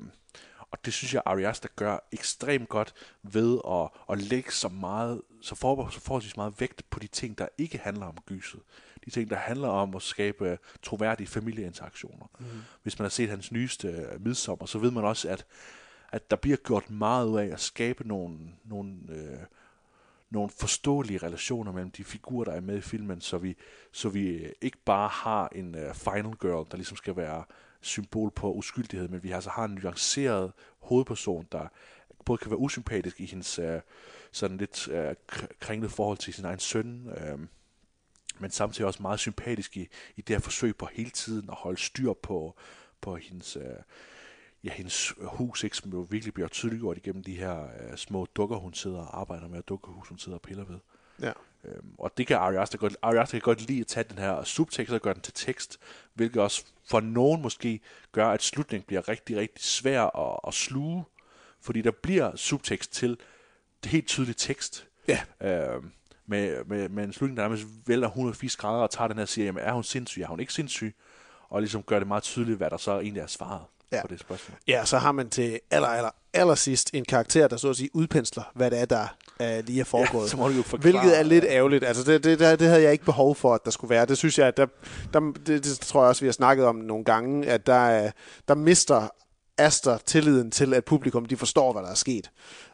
og 0.73 0.85
det 0.85 0.93
synes 0.93 1.13
jeg, 1.13 1.21
Ari 1.25 1.43
Aster 1.43 1.69
gør 1.75 1.97
ekstremt 2.11 2.69
godt 2.69 2.93
ved 3.23 3.59
at, 3.67 3.89
at 4.09 4.21
lægge 4.23 4.51
så 4.51 4.69
meget, 4.69 5.21
så, 5.41 5.55
for, 5.55 5.89
så 5.89 5.99
forholdsvis 5.99 6.37
meget 6.37 6.59
vægt 6.59 6.89
på 6.89 6.99
de 6.99 7.07
ting, 7.07 7.37
der 7.37 7.47
ikke 7.57 7.77
handler 7.77 8.05
om 8.05 8.17
gyset. 8.25 8.61
De 9.05 9.09
ting, 9.09 9.29
der 9.29 9.35
handler 9.35 9.67
om 9.67 9.95
at 9.95 10.01
skabe 10.01 10.57
troværdige 10.83 11.27
familieinteraktioner. 11.27 12.25
Mm. 12.39 12.45
Hvis 12.83 12.99
man 12.99 13.03
har 13.03 13.09
set 13.09 13.29
hans 13.29 13.51
nyeste 13.51 14.07
uh, 14.15 14.25
midsommer, 14.25 14.65
så 14.65 14.79
ved 14.79 14.91
man 14.91 15.03
også, 15.03 15.29
at, 15.29 15.45
at 16.11 16.31
der 16.31 16.37
bliver 16.37 16.57
gjort 16.57 16.89
meget 16.89 17.27
ud 17.27 17.39
af 17.39 17.45
at 17.45 17.59
skabe 17.59 18.07
nogle, 18.07 18.39
nogle 18.65 18.95
øh, 19.09 19.39
nogle 20.29 20.49
forståelige 20.49 21.17
relationer 21.17 21.71
mellem 21.71 21.91
de 21.91 22.03
figurer, 22.03 22.43
der 22.43 22.51
er 22.51 22.61
med 22.61 22.77
i 22.77 22.81
filmen, 22.81 23.21
så 23.21 23.37
vi, 23.37 23.55
så 23.91 24.09
vi 24.09 24.27
øh, 24.27 24.51
ikke 24.61 24.77
bare 24.85 25.09
har 25.09 25.49
en 25.55 25.75
uh, 25.75 25.93
final 25.93 26.33
girl, 26.41 26.67
der 26.71 26.77
ligesom 26.77 26.97
skal 26.97 27.15
være 27.15 27.43
symbol 27.85 28.31
på 28.31 28.53
uskyldighed, 28.53 29.07
men 29.07 29.23
vi 29.23 29.31
altså 29.31 29.49
har 29.49 29.65
en 29.65 29.79
nuanceret 29.83 30.51
hovedperson, 30.79 31.47
der 31.51 31.67
både 32.25 32.37
kan 32.37 32.51
være 32.51 32.59
usympatisk 32.59 33.21
i 33.21 33.25
hendes 33.25 33.59
øh, 33.59 33.81
sådan 34.31 34.57
lidt 34.57 34.87
øh, 34.87 35.15
kringlet 35.59 35.91
forhold 35.91 36.17
til 36.17 36.33
sin 36.33 36.45
egen 36.45 36.59
søn, 36.59 37.09
øh, 37.17 37.39
men 38.39 38.51
samtidig 38.51 38.87
også 38.87 39.01
meget 39.01 39.19
sympatisk 39.19 39.77
i, 39.77 39.87
i 40.15 40.21
det 40.21 40.35
her 40.35 40.39
forsøg 40.39 40.75
på 40.75 40.85
hele 40.85 41.09
tiden 41.09 41.49
at 41.49 41.55
holde 41.55 41.79
styr 41.79 42.13
på, 42.13 42.55
på 43.01 43.15
hendes, 43.15 43.55
øh, 43.55 43.63
ja, 44.63 44.71
hendes 44.71 45.13
hus, 45.21 45.63
ikke, 45.63 45.77
som 45.77 45.91
jo 45.91 46.07
virkelig 46.09 46.33
bliver 46.33 46.47
tydeliggjort 46.47 46.97
igennem 46.97 47.23
de 47.23 47.35
her 47.35 47.63
øh, 47.63 47.97
små 47.97 48.27
dukker, 48.35 48.57
hun 48.57 48.73
sidder 48.73 48.99
og 48.99 49.19
arbejder 49.19 49.47
med, 49.47 49.57
og 49.57 49.67
dukkerhus, 49.67 50.07
hun 50.07 50.17
sidder 50.17 50.37
og 50.37 50.41
piller 50.41 50.63
ved. 50.63 50.79
Ja. 51.21 51.31
Øhm, 51.65 51.95
og 51.97 52.17
det 52.17 52.27
kan 52.27 52.37
Ari 52.37 52.55
Aster 52.55 52.77
godt, 52.77 52.97
Ari 53.01 53.17
Aster 53.17 53.39
kan 53.39 53.41
godt 53.41 53.67
lide 53.67 53.79
at 53.79 53.87
tage 53.87 54.05
den 54.09 54.17
her 54.17 54.43
subtekst 54.43 54.93
og 54.93 55.01
gøre 55.01 55.13
den 55.13 55.21
til 55.21 55.33
tekst, 55.33 55.79
hvilket 56.13 56.41
også 56.41 56.65
for 56.89 56.99
nogen 56.99 57.41
måske 57.41 57.79
gør, 58.11 58.27
at 58.27 58.43
slutningen 58.43 58.85
bliver 58.87 59.09
rigtig, 59.09 59.37
rigtig 59.37 59.63
svær 59.63 60.01
at, 60.01 60.39
at 60.47 60.53
sluge, 60.53 61.03
fordi 61.61 61.81
der 61.81 61.91
bliver 61.91 62.35
subtekst 62.35 62.93
til 62.93 63.17
det 63.83 63.91
helt 63.91 64.07
tydelige 64.07 64.35
tekst. 64.37 64.87
Ja. 65.07 65.19
Øhm, 65.41 65.91
med, 66.25 66.63
med, 66.65 66.89
med 66.89 67.03
en 67.03 67.13
slutning, 67.13 67.37
der 67.37 67.43
nærmest 67.43 67.65
vælter 67.85 68.07
180 68.07 68.55
grader 68.55 68.83
og 68.83 68.89
tager 68.89 69.07
den 69.07 69.17
her 69.17 69.21
og 69.21 69.29
siger, 69.29 69.45
jamen 69.45 69.63
er 69.63 69.73
hun 69.73 69.83
sindssyg, 69.83 70.21
er 70.21 70.27
hun 70.27 70.39
ikke 70.39 70.53
sindssyg? 70.53 70.95
Og 71.49 71.61
ligesom 71.61 71.83
gør 71.83 71.99
det 71.99 72.07
meget 72.07 72.23
tydeligt, 72.23 72.57
hvad 72.57 72.69
der 72.69 72.77
så 72.77 72.99
egentlig 72.99 73.21
er 73.21 73.27
svaret 73.27 73.61
Ja. 73.93 74.01
på 74.01 74.07
det 74.07 74.19
spørgsmål. 74.19 74.57
Ja, 74.67 74.85
så 74.85 74.97
har 74.97 75.11
man 75.11 75.29
til 75.29 75.59
aller, 75.71 75.87
aller, 75.87 76.09
aller 76.33 76.55
sidst 76.55 76.89
en 76.93 77.05
karakter, 77.05 77.47
der 77.47 77.57
så 77.57 77.69
at 77.69 77.75
sige 77.75 77.89
udpensler, 77.93 78.43
hvad 78.55 78.71
det 78.71 78.79
er, 78.79 78.85
der 78.85 79.07
uh, 79.39 79.65
lige 79.65 79.79
er 79.79 79.83
foregået. 79.83 80.23
Ja, 80.23 80.29
så 80.29 80.37
må 80.37 80.47
du 80.47 80.53
jo 80.53 80.61
forklare. 80.61 80.91
Hvilket 80.91 81.19
er 81.19 81.23
lidt 81.23 81.45
ærgerligt. 81.47 81.83
Altså, 81.83 82.03
det, 82.03 82.23
det, 82.23 82.39
det, 82.39 82.59
det 82.59 82.67
havde 82.67 82.83
jeg 82.83 82.91
ikke 82.91 83.05
behov 83.05 83.35
for, 83.35 83.55
at 83.55 83.61
der 83.65 83.71
skulle 83.71 83.89
være. 83.89 84.05
Det 84.05 84.17
synes 84.17 84.39
jeg, 84.39 84.47
at 84.47 84.57
der, 84.57 84.65
der, 85.13 85.19
det, 85.19 85.63
det 85.63 85.79
tror 85.79 86.01
jeg 86.01 86.09
også, 86.09 86.21
vi 86.21 86.27
har 86.27 86.33
snakket 86.33 86.65
om 86.65 86.75
nogle 86.75 87.03
gange, 87.03 87.47
at 87.47 87.67
der, 87.67 88.11
der 88.47 88.55
mister 88.55 89.07
Aster 89.57 89.97
tilliden 89.97 90.51
til, 90.51 90.73
at 90.73 90.85
publikum 90.85 91.25
de 91.25 91.37
forstår, 91.37 91.71
hvad 91.73 91.81
der 91.81 91.89
er 91.89 91.95
sket. 91.95 92.31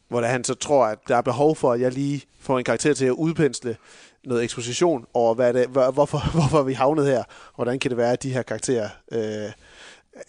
Hvor 0.07 0.21
der, 0.21 0.27
han 0.27 0.43
så 0.43 0.53
tror, 0.53 0.85
at 0.85 0.99
der 1.07 1.17
er 1.17 1.21
behov 1.21 1.55
for, 1.55 1.73
at 1.73 1.81
jeg 1.81 1.93
lige 1.93 2.21
får 2.39 2.57
en 2.57 2.63
karakter 2.63 2.93
til 2.93 3.05
at 3.05 3.11
udpensle 3.11 3.77
noget 4.23 4.43
eksposition 4.43 5.05
over, 5.13 5.33
hvad 5.33 5.53
det, 5.53 5.67
hvor, 5.67 5.91
hvorfor, 5.91 6.31
hvorfor 6.38 6.63
vi 6.63 6.73
havnet 6.73 7.05
her, 7.05 7.19
og 7.19 7.55
hvordan 7.55 7.79
kan 7.79 7.91
det 7.91 7.97
være, 7.97 8.11
at 8.11 8.23
de 8.23 8.33
her 8.33 8.41
karakterer 8.41 8.89
øh, 9.11 9.51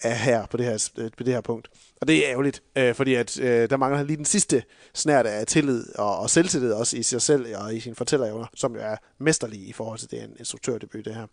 er 0.03 0.15
her 0.15 0.47
på 0.47 0.57
det 0.57 0.67
her, 0.67 0.89
øh, 0.99 1.11
på 1.17 1.23
det 1.23 1.35
her 1.35 1.41
punkt. 1.41 1.69
Og 2.01 2.09
det 2.09 2.27
er 2.27 2.31
ærgerligt, 2.31 2.63
øh, 2.77 2.95
fordi 2.95 3.15
at, 3.15 3.41
øh, 3.41 3.71
der 3.71 3.77
mangler 3.77 3.99
han 3.99 4.07
lige 4.07 4.17
den 4.17 4.25
sidste 4.25 4.63
snært 4.95 5.27
af 5.27 5.47
tillid 5.47 5.85
og, 5.99 6.19
og 6.19 6.31
selvtillid 6.31 6.73
også 6.73 6.97
i 6.97 7.03
sig 7.03 7.23
selv 7.23 7.57
og 7.57 7.75
i 7.75 7.81
sine 7.81 7.95
fortællerevner, 7.95 8.47
som 8.55 8.75
jo 8.75 8.81
er 8.81 8.97
mesterlige 9.19 9.67
i 9.67 9.73
forhold 9.73 9.99
til 9.99 10.11
det 10.11 10.23
en 10.23 10.37
instruktørdebut, 10.39 11.05
det 11.05 11.15
her. 11.15 11.27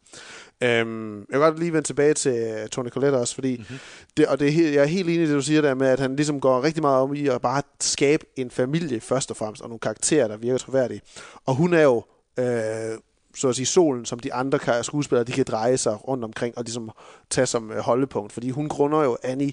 Øhm, 0.64 1.18
jeg 1.20 1.26
vil 1.30 1.40
godt 1.40 1.60
lige 1.60 1.74
vende 1.74 1.88
tilbage 1.88 2.14
til 2.14 2.32
øh, 2.32 2.68
Tony 2.68 2.90
Collette 2.90 3.18
også, 3.18 3.36
fordi 3.36 3.58
mm-hmm. 3.58 3.78
det, 4.18 4.28
og 4.28 4.40
det 4.40 4.48
er, 4.48 4.72
jeg 4.72 4.82
er 4.82 4.86
helt 4.86 5.10
enig 5.10 5.22
i 5.22 5.26
det, 5.26 5.36
du 5.36 5.42
siger 5.42 5.62
der 5.62 5.74
med, 5.74 5.88
at 5.88 6.00
han 6.00 6.16
ligesom 6.16 6.40
går 6.40 6.64
rigtig 6.64 6.82
meget 6.82 7.02
om 7.02 7.14
i 7.14 7.28
at 7.28 7.42
bare 7.42 7.62
skabe 7.80 8.26
en 8.36 8.52
familie 8.52 9.00
først 9.00 9.32
og 9.32 9.38
fremmest, 9.38 9.62
og 9.62 9.70
nogle 9.70 9.80
karakterer, 9.80 10.28
der 10.28 10.38
virker 10.38 10.58
troværdige. 10.58 11.02
Og 11.46 11.56
hun 11.56 11.74
er 11.74 11.82
jo 11.82 12.04
øh, 12.40 12.98
så 13.38 13.50
at 13.50 13.56
sige, 13.56 13.66
solen, 13.66 14.06
som 14.06 14.20
de 14.20 14.34
andre 14.34 14.84
skuespillere, 14.84 15.24
de 15.24 15.32
kan 15.32 15.46
dreje 15.48 15.78
sig 15.78 16.08
rundt 16.08 16.24
omkring 16.24 16.58
og 16.58 16.64
ligesom 16.64 16.92
tage 17.30 17.46
som 17.46 17.72
øh, 17.72 17.78
holdepunkt. 17.78 18.34
Fordi 18.34 18.50
hun 18.50 18.70
grunder 18.70 19.04
jo 19.04 19.18
Annie 19.24 19.52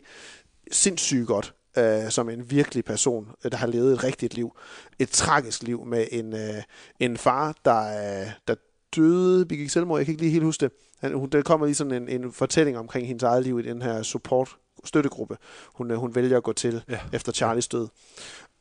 sindssygt 0.72 1.26
godt 1.26 1.54
øh, 1.78 2.10
som 2.10 2.28
en 2.28 2.50
virkelig 2.50 2.84
person, 2.84 3.28
øh, 3.44 3.50
der 3.52 3.56
har 3.56 3.66
levet 3.66 3.92
et 3.92 4.04
rigtigt 4.04 4.34
liv. 4.34 4.56
Et 4.98 5.08
tragisk 5.08 5.62
liv 5.62 5.84
med 5.84 6.06
en, 6.12 6.32
øh, 6.32 6.62
en 7.00 7.16
far, 7.16 7.54
der, 7.64 7.80
øh, 7.80 8.30
der 8.48 8.54
døde, 8.96 9.46
begik 9.46 9.70
selvmord, 9.70 9.98
jeg 9.98 10.06
kan 10.06 10.12
ikke 10.12 10.22
lige 10.22 10.32
helt 10.32 10.44
huske 10.44 10.60
det. 10.60 10.72
Han, 11.00 11.14
hun, 11.14 11.28
der 11.28 11.42
kommer 11.42 11.66
lige 11.66 11.74
sådan 11.74 12.02
en, 12.02 12.08
en 12.08 12.32
fortælling 12.32 12.78
omkring 12.78 13.06
hendes 13.06 13.22
eget 13.22 13.42
liv 13.42 13.58
i 13.58 13.62
den 13.62 13.82
her 13.82 14.02
support 14.02 14.56
støttegruppe, 14.84 15.36
hun, 15.74 15.90
øh, 15.90 15.96
hun 15.96 16.14
vælger 16.14 16.36
at 16.36 16.42
gå 16.42 16.52
til 16.52 16.82
Ja. 16.88 16.92
ja. 16.92 17.00
efter 17.12 17.32
Charlies 17.32 17.68
død. 17.68 17.88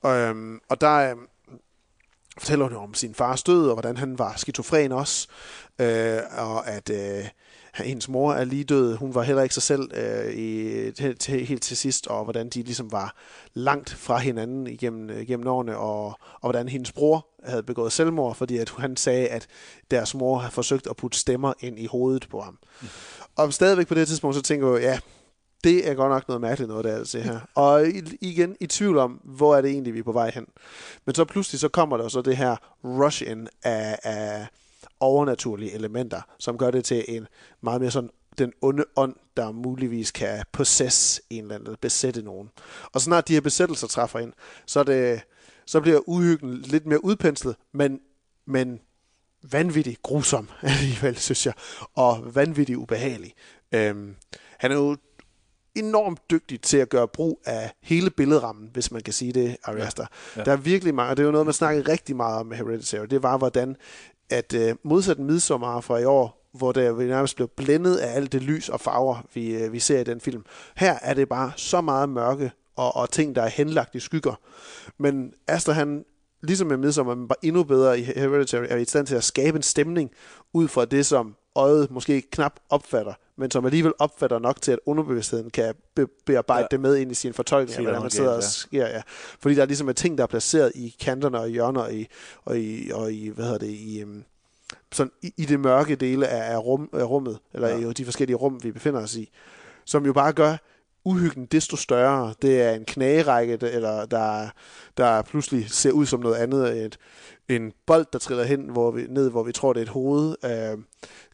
Og, 0.02 0.18
øhm, 0.18 0.60
og 0.70 0.82
der 0.82 1.12
øhm, 1.12 1.28
fortæller 2.38 2.68
hun 2.68 2.78
om 2.78 2.94
sin 2.94 3.14
fars 3.14 3.44
død, 3.44 3.68
og 3.68 3.74
hvordan 3.74 3.98
han 3.98 4.20
var 4.20 4.34
skizofren 4.38 4.92
også, 4.92 5.28
øh, 5.80 6.20
og 6.38 6.68
at 6.68 6.90
øh, 6.90 7.26
hendes 7.74 8.10
mor 8.10 8.34
er 8.34 8.44
lige 8.44 8.64
død. 8.64 8.96
Hun 8.96 9.16
var 9.16 9.24
heller 9.24 9.44
ikke 9.44 9.54
sig 9.54 9.64
selv 9.64 9.92
øh, 9.94 10.34
i, 10.34 10.92
til, 10.92 11.18
til, 11.18 11.46
helt 11.46 11.64
til 11.64 11.78
sidst, 11.78 12.08
og 12.08 12.24
hvordan 12.24 12.50
de 12.50 12.64
ligesom 12.64 12.92
var 12.92 13.16
langt 13.54 13.90
fra 13.90 14.18
hinanden 14.18 14.68
igennem, 14.68 15.10
øh, 15.10 15.22
igennem 15.22 15.48
årene, 15.48 15.78
og, 15.78 16.06
og 16.06 16.42
hvordan 16.42 16.70
hendes 16.70 16.92
bror 16.92 17.28
havde 17.44 17.64
begået 17.64 17.92
selvmord, 17.92 18.36
fordi 18.36 18.58
at 18.58 18.70
han 18.78 18.98
sagde, 18.98 19.28
at 19.28 19.48
deres 19.92 20.16
mor 20.16 20.38
havde 20.38 20.54
forsøgt 20.54 20.88
at 20.88 20.96
putte 20.96 21.20
stemmer 21.20 21.54
ind 21.60 21.80
i 21.80 21.86
hovedet 21.86 22.28
på 22.30 22.42
ham. 22.42 22.58
Mm. 22.82 22.88
Og 23.36 23.54
stadigvæk 23.54 23.88
på 23.88 23.96
det 23.96 24.08
tidspunkt, 24.08 24.36
så 24.36 24.42
tænker 24.42 24.74
jeg, 24.74 24.82
ja, 24.82 25.00
det 25.64 25.90
er 25.90 25.94
godt 25.94 26.12
nok 26.12 26.28
noget 26.28 26.42
mærkeligt 26.42 26.70
noget, 26.70 26.86
der 26.86 26.92
er 26.92 27.04
det 27.04 27.24
her. 27.24 27.40
Og 27.56 27.88
igen 28.22 28.56
i 28.60 28.68
tvivl 28.68 28.98
om, 28.98 29.12
hvor 29.12 29.56
er 29.56 29.62
det 29.62 29.72
egentlig, 29.72 29.94
vi 29.94 30.00
er 30.00 30.04
på 30.04 30.12
vej 30.12 30.32
hen. 30.34 30.48
Men 31.06 31.16
så 31.16 31.26
pludselig 31.26 31.60
så 31.60 31.68
kommer 31.68 31.98
der 31.98 32.08
så 32.08 32.22
det 32.22 32.38
her 32.38 32.56
rush-in 32.84 33.48
af, 33.64 34.00
af 34.04 34.48
overnaturlige 35.00 35.72
elementer, 35.72 36.22
som 36.40 36.58
gør 36.58 36.72
det 36.72 36.86
til 36.86 37.06
en 37.08 37.28
meget 37.62 37.82
mere 37.82 37.92
sådan 37.92 38.10
den 38.38 38.54
onde 38.62 38.84
ånd, 38.96 39.16
der 39.38 39.52
muligvis 39.52 40.12
kan 40.12 40.46
possess 40.52 41.22
en 41.30 41.44
eller 41.44 41.56
anden, 41.56 41.76
besætte 41.82 42.22
nogen. 42.22 42.50
Og 42.92 43.02
så 43.02 43.06
snart 43.06 43.28
de 43.28 43.34
her 43.34 43.42
besættelser 43.42 43.88
træffer 43.88 44.20
ind, 44.20 44.34
så, 44.66 44.80
er 44.80 44.84
det, 44.84 45.22
så 45.66 45.82
bliver 45.82 46.00
uhyggen 46.08 46.58
lidt 46.58 46.86
mere 46.86 47.06
udpenslet, 47.06 47.56
men, 47.72 48.00
men 48.46 48.80
vanvittigt 49.52 50.02
grusom 50.02 50.50
alligevel, 50.62 51.18
synes 51.18 51.46
jeg, 51.46 51.54
og 51.96 52.36
vanvittigt 52.36 52.78
ubehagelig. 52.78 53.34
Øhm, 53.72 54.16
han 54.58 54.72
er 54.72 54.76
jo 54.76 54.98
enormt 55.76 56.32
dygtig 56.32 56.62
til 56.62 56.78
at 56.78 56.90
gøre 56.90 57.08
brug 57.08 57.42
af 57.46 57.72
hele 57.82 58.10
billedrammen, 58.10 58.70
hvis 58.74 58.92
man 58.92 59.02
kan 59.02 59.14
sige 59.14 59.34
det, 59.34 59.58
Ari 59.64 59.80
Aster. 59.80 60.06
Ja. 60.36 60.40
Ja. 60.40 60.46
Der 60.46 60.52
er 60.52 60.58
virkelig 60.58 60.96
mange, 60.96 61.12
og 61.12 61.18
det 61.18 61.24
er 61.24 61.26
jo 61.26 61.32
noget, 61.32 61.48
man 61.48 61.54
snakkede 61.54 61.92
rigtig 61.92 62.16
meget 62.16 62.40
om 62.40 62.46
med 62.46 62.58
Hereditary, 62.58 63.06
det 63.06 63.24
var, 63.24 63.38
hvordan 63.38 63.76
at 64.30 64.54
øh, 64.54 64.76
modsat 64.84 65.20
Midsommar 65.20 65.82
fra 65.82 65.98
i 65.98 66.06
år, 66.06 66.50
hvor 66.54 66.72
der 66.72 67.08
nærmest 67.08 67.36
blev 67.36 67.48
blændet 67.48 67.96
af 67.96 68.16
alt 68.16 68.32
det 68.32 68.42
lys 68.42 68.70
og 68.70 68.80
farver, 68.80 69.26
vi, 69.34 69.56
øh, 69.56 69.74
vi 69.74 69.80
ser 69.80 70.00
i 70.00 70.04
den 70.04 70.22
film. 70.22 70.46
Her 70.76 71.00
er 71.02 71.14
det 71.14 71.30
bare 71.30 71.52
så 71.56 71.82
meget 71.82 72.10
mørke 72.10 72.52
og, 72.76 72.96
og 72.96 73.10
ting, 73.10 73.36
der 73.36 73.42
er 73.42 73.48
henlagt 73.48 73.96
i 73.96 74.00
skygger. 74.00 74.40
Men 74.98 75.34
Aster, 75.48 75.74
han, 75.74 76.06
ligesom 76.44 76.68
med 76.68 76.78
Midsommar, 76.78 77.16
men 77.16 77.28
bare 77.28 77.46
endnu 77.46 77.64
bedre 77.64 78.00
i 78.00 78.04
Hereditary, 78.04 78.66
er 78.70 78.78
i 78.78 78.86
stand 78.86 79.08
til 79.08 79.16
at 79.16 79.24
skabe 79.24 79.56
en 79.56 79.64
stemning 79.64 80.12
ud 80.54 80.68
fra 80.68 80.86
det, 80.86 81.06
som 81.06 81.36
øjet 81.56 81.92
måske 81.92 82.22
knap 82.22 82.60
opfatter, 82.70 83.14
men 83.38 83.52
som 83.52 83.66
alligevel 83.66 83.94
opfatter 84.00 84.40
nok 84.40 84.62
til, 84.62 84.72
at 84.72 84.80
underbevidstheden 84.86 85.50
kan 85.50 85.74
be- 85.96 86.08
bearbejde 86.26 86.62
Ja. 86.62 86.68
det 86.72 86.80
med 86.80 86.96
ind 86.98 87.12
i 87.12 87.16
sin 87.16 87.34
fortolkning 87.34 87.82
hvordan 87.82 88.02
man 88.02 88.04
der 88.10 88.16
sidder 88.16 88.36
og 88.36 88.44
sker. 88.44 88.88
Ja. 88.88 89.02
Fordi 89.40 89.56
der 89.56 89.66
ligesom 89.66 89.90
er 89.90 89.94
ting, 89.94 90.18
der 90.18 90.24
er 90.24 90.28
placeret 90.28 90.72
i 90.76 90.96
kanterne 91.02 91.40
og 91.40 91.48
hjørner 91.48 91.82
og 91.82 91.94
i, 91.94 92.08
og 92.46 92.60
i, 92.60 92.92
og 92.94 93.14
i 93.14 93.28
hvad 93.30 93.46
hedder 93.46 93.58
det, 93.60 93.70
i, 93.70 94.04
um, 94.04 94.24
sådan, 94.92 95.12
i, 95.22 95.34
i 95.38 95.46
det 95.46 95.60
mørke 95.60 95.96
dele 95.96 96.28
af, 96.28 96.54
af, 96.54 96.66
rum, 96.66 96.90
af 96.94 97.04
rummet, 97.10 97.40
eller 97.54 97.68
Ja. 97.68 97.90
i 97.90 97.94
de 97.94 98.06
forskellige 98.06 98.36
rum, 98.36 98.64
vi 98.64 98.72
befinder 98.72 99.02
os 99.02 99.16
i, 99.16 99.30
som 99.86 100.06
jo 100.06 100.14
bare 100.14 100.34
gør 100.34 100.56
uhyggen 101.06 101.46
desto 101.46 101.76
større. 101.78 102.34
Det 102.42 102.62
er 102.62 102.72
en 102.72 102.86
knagerække, 102.86 103.58
eller 103.62 104.06
der, 104.06 104.50
der 104.98 105.22
pludselig 105.22 105.70
ser 105.70 105.92
ud 105.92 106.06
som 106.06 106.20
noget 106.20 106.36
andet. 106.36 106.86
Et, 106.86 106.98
en 107.50 107.72
bold, 107.88 108.06
der 108.14 108.20
triller 108.20 108.44
hen 108.44 108.70
hvor 108.70 108.92
vi, 108.92 109.06
ned, 109.10 109.30
hvor 109.30 109.44
vi 109.44 109.52
tror, 109.52 109.74
det 109.74 109.80
er 109.80 109.84
et 109.86 109.90
hoved. 109.90 110.36
Øh, 110.46 110.78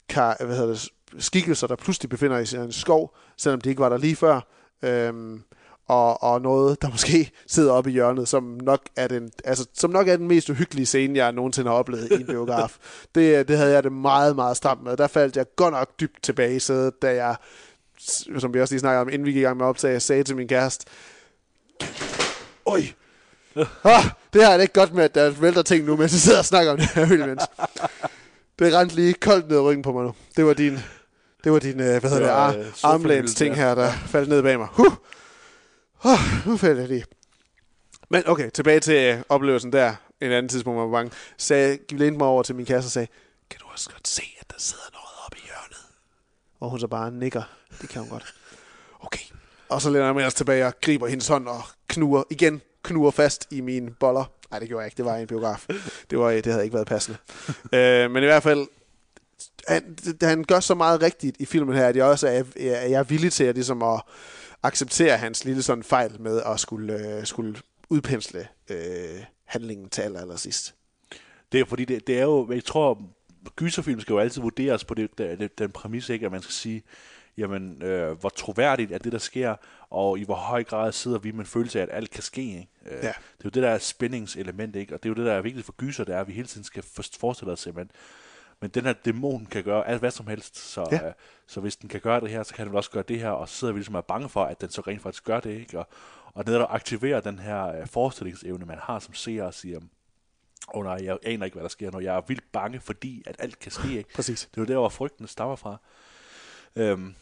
kar, 0.10 0.46
hvad 0.46 0.56
hedder 0.56 0.70
det, 0.74 0.88
skikkelser, 1.18 1.68
der 1.68 1.76
pludselig 1.76 2.10
befinder 2.10 2.44
sig 2.44 2.60
i 2.60 2.64
en 2.64 2.72
skov, 2.72 3.16
selvom 3.38 3.62
de 3.62 3.70
ikke 3.70 3.82
var 3.82 3.90
der 3.90 3.98
lige 3.98 4.16
før. 4.16 4.42
Øhm, 4.84 5.44
og, 5.88 6.24
og 6.24 6.42
noget, 6.42 6.82
der 6.82 6.90
måske 6.96 7.32
sidder 7.48 7.72
oppe 7.72 7.90
i 7.90 7.94
hjørnet, 7.94 8.28
som 8.28 8.44
nok 8.62 8.82
er 8.96 9.08
den, 9.08 9.32
altså, 9.46 9.66
som 9.74 9.90
nok 9.90 10.08
er 10.08 10.18
den 10.18 10.28
mest 10.28 10.50
uhyggelige 10.50 10.86
scene, 10.86 11.18
jeg 11.20 11.32
nogensinde 11.32 11.70
har 11.70 11.78
oplevet 11.78 12.12
i 12.12 12.14
en 12.14 12.26
biograf. 12.36 12.78
Det, 13.16 13.48
det 13.48 13.58
havde 13.58 13.72
jeg 13.72 13.84
det 13.84 13.92
meget, 13.92 14.36
meget 14.36 14.58
stramt 14.58 14.84
med. 14.84 14.98
Der 14.98 15.08
faldt 15.08 15.38
jeg 15.38 15.46
godt 15.56 15.74
nok 15.74 16.00
dybt 16.00 16.24
tilbage 16.24 16.56
i 16.56 16.60
sædet, 16.60 17.02
da 17.02 17.16
jeg, 17.16 17.36
som 18.38 18.54
vi 18.54 18.62
også 18.62 18.74
lige 18.74 18.80
snakkede 18.80 19.02
om, 19.02 19.10
inden 19.10 19.26
vi 19.26 19.32
gik 19.32 19.40
i 19.40 19.44
gang 19.44 19.58
med 19.58 19.74
jeg 19.84 20.02
sagde 20.02 20.24
til 20.24 20.36
min 20.36 20.48
kæreste, 20.48 20.86
Oj, 22.66 22.82
ah, 23.84 24.04
det 24.34 24.44
har 24.44 24.52
jeg 24.52 24.62
ikke 24.62 24.74
godt 24.74 24.94
med, 24.94 25.04
at 25.04 25.16
der 25.16 25.30
vælter 25.30 25.62
ting 25.62 25.86
nu, 25.86 25.96
mens 25.96 26.12
jeg 26.12 26.20
sidder 26.20 26.40
og 26.40 26.46
snakker 26.46 26.72
om 26.72 26.78
det 26.78 26.88
her. 26.88 27.46
Det 28.60 28.74
rendte 28.74 28.96
lige 28.96 29.14
koldt 29.14 29.48
ned 29.48 29.58
ad 29.58 29.62
ryggen 29.62 29.82
på 29.82 29.92
mig 29.92 30.04
nu. 30.04 30.14
Det 30.38 30.46
var 30.46 30.54
din, 30.54 30.80
det 31.44 31.52
var 31.52 31.60
din, 31.60 31.80
øh, 31.80 32.00
hvad 32.00 32.10
hedder 32.10 32.20
det, 32.20 32.30
ar, 32.30 32.54
øh, 32.54 32.66
armlæns 32.84 33.36
ting 33.36 33.56
her, 33.56 33.76
der 33.76 33.92
faldt 33.92 34.30
ned 34.30 34.44
bag 34.44 34.58
mig. 34.60 34.68
Huh. 34.72 34.94
Oh, 36.04 36.20
nu 36.46 36.58
faldt 36.58 36.80
jeg 36.80 36.88
lige. 36.88 37.06
Men 38.10 38.24
okay, 38.28 38.50
tilbage 38.50 38.80
til 38.80 38.96
øh, 38.96 39.22
oplevelsen 39.30 39.74
der. 39.74 39.96
En 40.22 40.32
anden 40.32 40.50
tidspunkt, 40.50 40.76
hvor 40.76 40.84
jeg 40.84 40.92
var 40.92 40.98
bange. 40.98 41.12
Sagde, 41.38 41.78
lænede 41.92 42.18
mig 42.18 42.28
over 42.28 42.44
til 42.44 42.56
min 42.56 42.66
kæreste 42.66 42.88
og 42.88 42.92
sagde, 42.92 43.08
kan 43.50 43.60
du 43.60 43.66
også 43.74 43.90
godt 43.90 44.08
se, 44.08 44.24
at 44.42 44.50
der 44.50 44.56
sidder 44.58 44.84
noget 44.94 45.26
oppe 45.26 45.38
i 45.38 45.42
hjørnet? 45.46 45.86
Og 46.60 46.70
hun 46.70 46.80
så 46.80 46.88
bare 46.88 47.12
nikker. 47.12 47.42
Det 47.82 47.90
kan 47.90 48.02
hun 48.02 48.10
godt. 48.10 48.34
Okay. 49.00 49.24
Og 49.70 49.82
så 49.82 49.90
læner 49.90 50.06
jeg 50.06 50.14
mig 50.14 50.22
ellers 50.22 50.34
tilbage 50.34 50.66
og 50.66 50.74
griber 50.82 51.08
hendes 51.08 51.28
hånd 51.28 51.48
og 51.48 51.62
knuger 51.88 52.24
igen, 52.30 52.62
knuger 52.84 53.12
fast 53.12 53.48
i 53.52 53.62
mine 53.62 53.92
boller. 54.00 54.26
Nej, 54.52 54.60
det 54.60 54.68
gjorde 54.68 54.82
jeg 54.82 54.88
ikke. 54.88 54.98
Det 54.98 55.06
var 55.06 55.16
en 55.16 55.28
biograf. 55.28 55.66
Det, 56.10 56.20
var, 56.20 56.30
det 56.32 56.46
havde 56.46 56.64
ikke 56.64 56.74
været 56.74 56.88
passende. 56.88 57.18
øh, 57.74 58.12
men 58.12 58.24
i 58.24 58.26
hvert 58.26 58.44
fald, 58.44 58.68
han, 59.68 59.98
han 60.22 60.44
gør 60.44 60.60
så 60.60 60.76
meget 60.76 61.02
rigtigt 61.02 61.36
i 61.40 61.46
filmen 61.46 61.76
her, 61.76 61.88
at 61.88 61.96
jeg 61.96 62.06
også 62.06 62.28
er, 62.28 62.44
jeg 62.58 62.92
er 62.92 63.04
villig 63.04 63.32
til 63.34 63.44
at, 63.44 63.56
ligesom 63.56 63.82
at 63.84 64.02
acceptere 64.64 65.18
hans 65.18 65.46
lille 65.46 65.64
sådan 65.64 65.84
fejl 65.84 66.22
med 66.22 66.42
at 66.46 66.60
skulle, 66.60 67.18
øh, 67.18 67.26
skulle 67.26 67.56
udpensle 67.90 68.48
øh, 68.70 69.24
handlingen 69.46 69.90
til 69.90 70.02
aller, 70.02 70.22
aller 70.22 70.36
sidst. 70.36 70.76
Det 71.52 71.60
er 71.60 71.66
fordi, 71.66 71.86
det, 71.86 72.08
det 72.08 72.20
er 72.20 72.24
jo, 72.24 72.52
jeg 72.52 72.64
tror, 72.64 73.02
gyserfilm 73.56 74.00
skal 74.00 74.14
jo 74.14 74.20
altid 74.20 74.42
vurderes 74.42 74.84
på 74.86 74.94
det, 74.94 75.18
det, 75.18 75.60
den 75.60 75.72
præmis, 75.72 76.10
ikke, 76.10 76.26
at 76.26 76.32
man 76.32 76.42
skal 76.42 76.54
sige, 76.54 76.84
jamen, 77.38 77.84
øh, 77.84 78.12
hvor 78.20 78.30
troværdigt 78.30 78.92
er 78.92 78.98
det, 78.98 79.12
der 79.12 79.18
sker, 79.18 79.56
og 79.90 80.20
i 80.20 80.24
hvor 80.24 80.36
høj 80.36 80.64
grad 80.64 80.92
sidder 80.92 81.20
vi 81.20 81.32
med 81.32 81.40
en 81.40 81.46
følelse 81.46 81.80
af, 81.80 81.84
at 81.84 81.90
alt 81.92 82.10
kan 82.10 82.24
ske. 82.24 82.42
Ikke? 82.42 82.68
Øh, 82.86 83.04
Ja. 83.04 83.08
Det 83.08 83.08
er 83.08 83.46
jo 83.46 83.50
det, 83.50 83.64
der 83.64 83.70
er 83.70 83.78
spændingselement, 83.78 84.76
ikke? 84.76 84.94
og 84.94 85.04
det 85.04 85.10
er 85.10 85.12
jo 85.12 85.16
det, 85.16 85.26
der 85.26 85.34
er 85.34 85.42
vigtigt 85.42 85.66
for 85.66 85.74
gyser, 85.74 86.04
det 86.04 86.16
er, 86.16 86.20
at 86.22 86.28
vi 86.28 86.34
hele 86.34 86.48
tiden 86.48 86.64
skal 86.64 86.84
for- 86.84 87.04
forestille 87.20 87.52
os, 87.54 87.68
men, 87.76 87.92
men 88.62 88.70
den 88.70 88.84
her 88.86 88.94
dæmon 88.94 89.46
kan 89.46 89.64
gøre 89.64 89.88
alt 89.88 90.00
hvad 90.00 90.12
som 90.12 90.28
helst, 90.28 90.58
så, 90.58 90.88
Ja. 90.92 91.08
øh, 91.08 91.14
så 91.48 91.62
hvis 91.62 91.76
den 91.76 91.90
kan 91.90 92.02
gøre 92.02 92.20
det 92.22 92.30
her, 92.30 92.44
så 92.44 92.54
kan 92.54 92.68
den 92.68 92.76
også 92.76 92.92
gøre 92.92 93.04
det 93.08 93.20
her, 93.20 93.30
og 93.30 93.50
så 93.50 93.56
sidder 93.56 93.74
vi 93.74 93.80
ligesom 93.80 93.96
er 93.96 94.02
bange 94.02 94.30
for, 94.30 94.44
at 94.44 94.62
den 94.62 94.70
så 94.70 94.82
rent 94.82 95.02
faktisk 95.02 95.24
gør 95.24 95.40
det, 95.40 95.50
ikke? 95.60 95.80
Og, 95.80 95.88
og 96.34 96.44
netop 96.48 96.68
aktiverer 96.72 97.22
den 97.22 97.40
her 97.40 97.66
øh, 97.68 97.88
forestillingsevne, 97.88 98.66
man 98.66 98.78
har 98.82 99.00
som 99.00 99.14
seer 99.14 99.44
og 99.44 99.54
siger, 99.54 99.78
åh 99.78 100.80
oh, 100.80 100.84
nej, 100.86 100.98
jeg 101.04 101.18
aner 101.24 101.46
ikke, 101.46 101.56
hvad 101.56 101.64
der 101.64 101.70
sker, 101.70 101.92
når 101.92 102.00
jeg 102.00 102.16
er 102.16 102.22
vildt 102.28 102.52
bange, 102.52 102.80
fordi 102.80 103.24
at 103.28 103.36
alt 103.40 103.60
kan 103.60 103.72
ske. 103.72 103.98
Ikke? 103.98 104.14
Præcis. 104.16 104.50
Det 104.52 104.58
er 104.58 104.62
jo 104.62 104.66
der, 104.66 104.78
hvor 104.78 104.90
frygten 104.90 105.28
stammer 105.28 105.56
fra. 105.56 105.78
Øhm, 106.76 107.16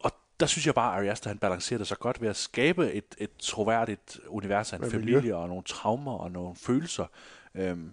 og 0.00 0.12
der 0.40 0.46
synes 0.46 0.66
jeg 0.66 0.74
bare, 0.74 0.92
at 0.92 0.98
Ari 0.98 1.08
Aster, 1.08 1.30
han 1.30 1.38
balancerer 1.38 1.78
det 1.78 1.86
så 1.86 1.96
godt 1.96 2.20
ved 2.20 2.28
at 2.28 2.36
skabe 2.36 2.92
et, 2.92 3.14
et 3.18 3.30
troværdigt 3.38 4.20
univers 4.26 4.72
af 4.72 4.76
en 4.78 4.90
familie 4.90 5.36
og 5.36 5.48
nogle 5.48 5.62
traumer 5.62 6.12
og 6.12 6.30
nogle 6.30 6.56
følelser, 6.56 7.06
øhm, 7.54 7.92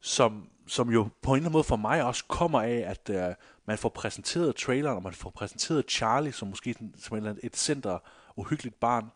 som, 0.00 0.48
som 0.70 0.90
jo 0.90 1.08
på 1.22 1.30
en 1.30 1.36
eller 1.36 1.44
anden 1.46 1.52
måde 1.52 1.64
for 1.64 1.76
mig 1.76 2.02
også 2.04 2.24
kommer 2.28 2.60
af, 2.62 2.84
at 2.86 3.10
øh, 3.10 3.34
man 3.66 3.78
får 3.78 3.88
præsenteret 3.88 4.56
traileren, 4.56 4.96
og 4.96 5.02
man 5.02 5.12
får 5.12 5.30
præsenteret 5.30 5.84
Charlie 5.90 6.32
som 6.32 6.48
måske 6.48 6.72
sådan, 6.72 6.94
som 6.98 7.16
et, 7.16 7.18
eller 7.18 7.30
andet- 7.30 7.44
et 7.44 7.56
center 7.56 7.98
uhyggeligt 8.36 8.80
barn, 8.80 9.10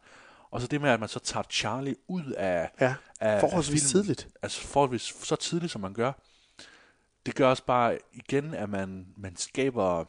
og 0.51 0.61
så 0.61 0.67
det 0.67 0.81
med, 0.81 0.91
at 0.91 1.01
man 1.01 1.09
så 1.09 1.19
tager 1.19 1.45
Charlie 1.51 1.97
ud 2.09 2.33
af, 2.37 2.71
Ja, 2.81 2.95
af 3.21 3.41
forholdsvis 3.41 3.85
af 3.85 3.89
filmen, 3.91 4.05
tidligt. 4.05 4.29
Altså 4.43 4.61
forholdsvis 4.61 5.27
så 5.27 5.37
tidligt, 5.37 5.73
som 5.73 5.81
man 5.81 5.95
gør. 5.95 6.13
Det 7.27 7.35
gør 7.35 7.49
også 7.49 7.65
bare 7.65 7.99
igen, 8.13 8.55
at 8.55 8.69
man, 8.69 9.07
man 9.17 9.37
skaber 9.37 10.05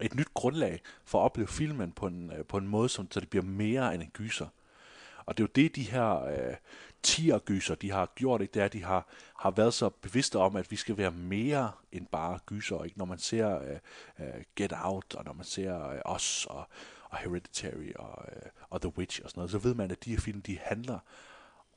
et 0.00 0.14
nyt 0.14 0.34
grundlag 0.34 0.80
for 1.04 1.18
at 1.20 1.24
opleve 1.24 1.48
filmen 1.48 1.92
på 1.92 2.06
en, 2.06 2.32
øh, 2.38 2.44
på 2.44 2.56
en 2.56 2.68
måde, 2.68 2.88
som, 2.88 3.10
så 3.10 3.20
det 3.20 3.30
bliver 3.30 3.44
mere 3.44 3.94
end 3.94 4.02
en 4.02 4.10
gyser. 4.12 4.46
Og 5.26 5.38
det 5.38 5.42
er 5.42 5.46
jo 5.46 5.52
det, 5.62 5.76
de 5.76 5.82
her 5.82 6.24
øh, 6.24 6.54
tier-gyser, 7.02 7.74
de 7.74 7.90
har 7.90 8.12
gjort, 8.14 8.40
ikke? 8.40 8.52
det 8.54 8.60
er, 8.60 8.64
at 8.64 8.72
de 8.72 8.84
har, 8.84 9.08
har 9.36 9.50
været 9.50 9.74
så 9.74 9.88
bevidste 9.88 10.38
om, 10.38 10.56
at 10.56 10.70
vi 10.70 10.76
skal 10.76 10.96
være 10.96 11.10
mere 11.10 11.72
end 11.92 12.06
bare 12.06 12.38
gyser. 12.46 12.84
Ikke? 12.84 12.98
Når 12.98 13.04
man 13.04 13.18
ser 13.18 13.60
øh, 13.60 13.78
øh, 14.18 14.44
Get 14.56 14.72
Out, 14.76 15.14
og 15.14 15.24
når 15.24 15.32
man 15.32 15.44
ser 15.44 15.88
øh, 15.88 16.14
Us, 16.14 16.46
og, 16.46 16.68
og 17.04 17.18
Hereditary, 17.18 17.92
og, 17.96 18.24
øh, 18.32 18.42
og 18.70 18.80
The 18.80 18.98
Witch, 18.98 19.20
og 19.24 19.30
sådan 19.30 19.38
noget, 19.38 19.50
så 19.50 19.58
ved 19.58 19.74
man, 19.74 19.90
at 19.90 20.04
de 20.04 20.10
her 20.10 20.20
film, 20.20 20.42
de 20.42 20.58
handler 20.62 20.98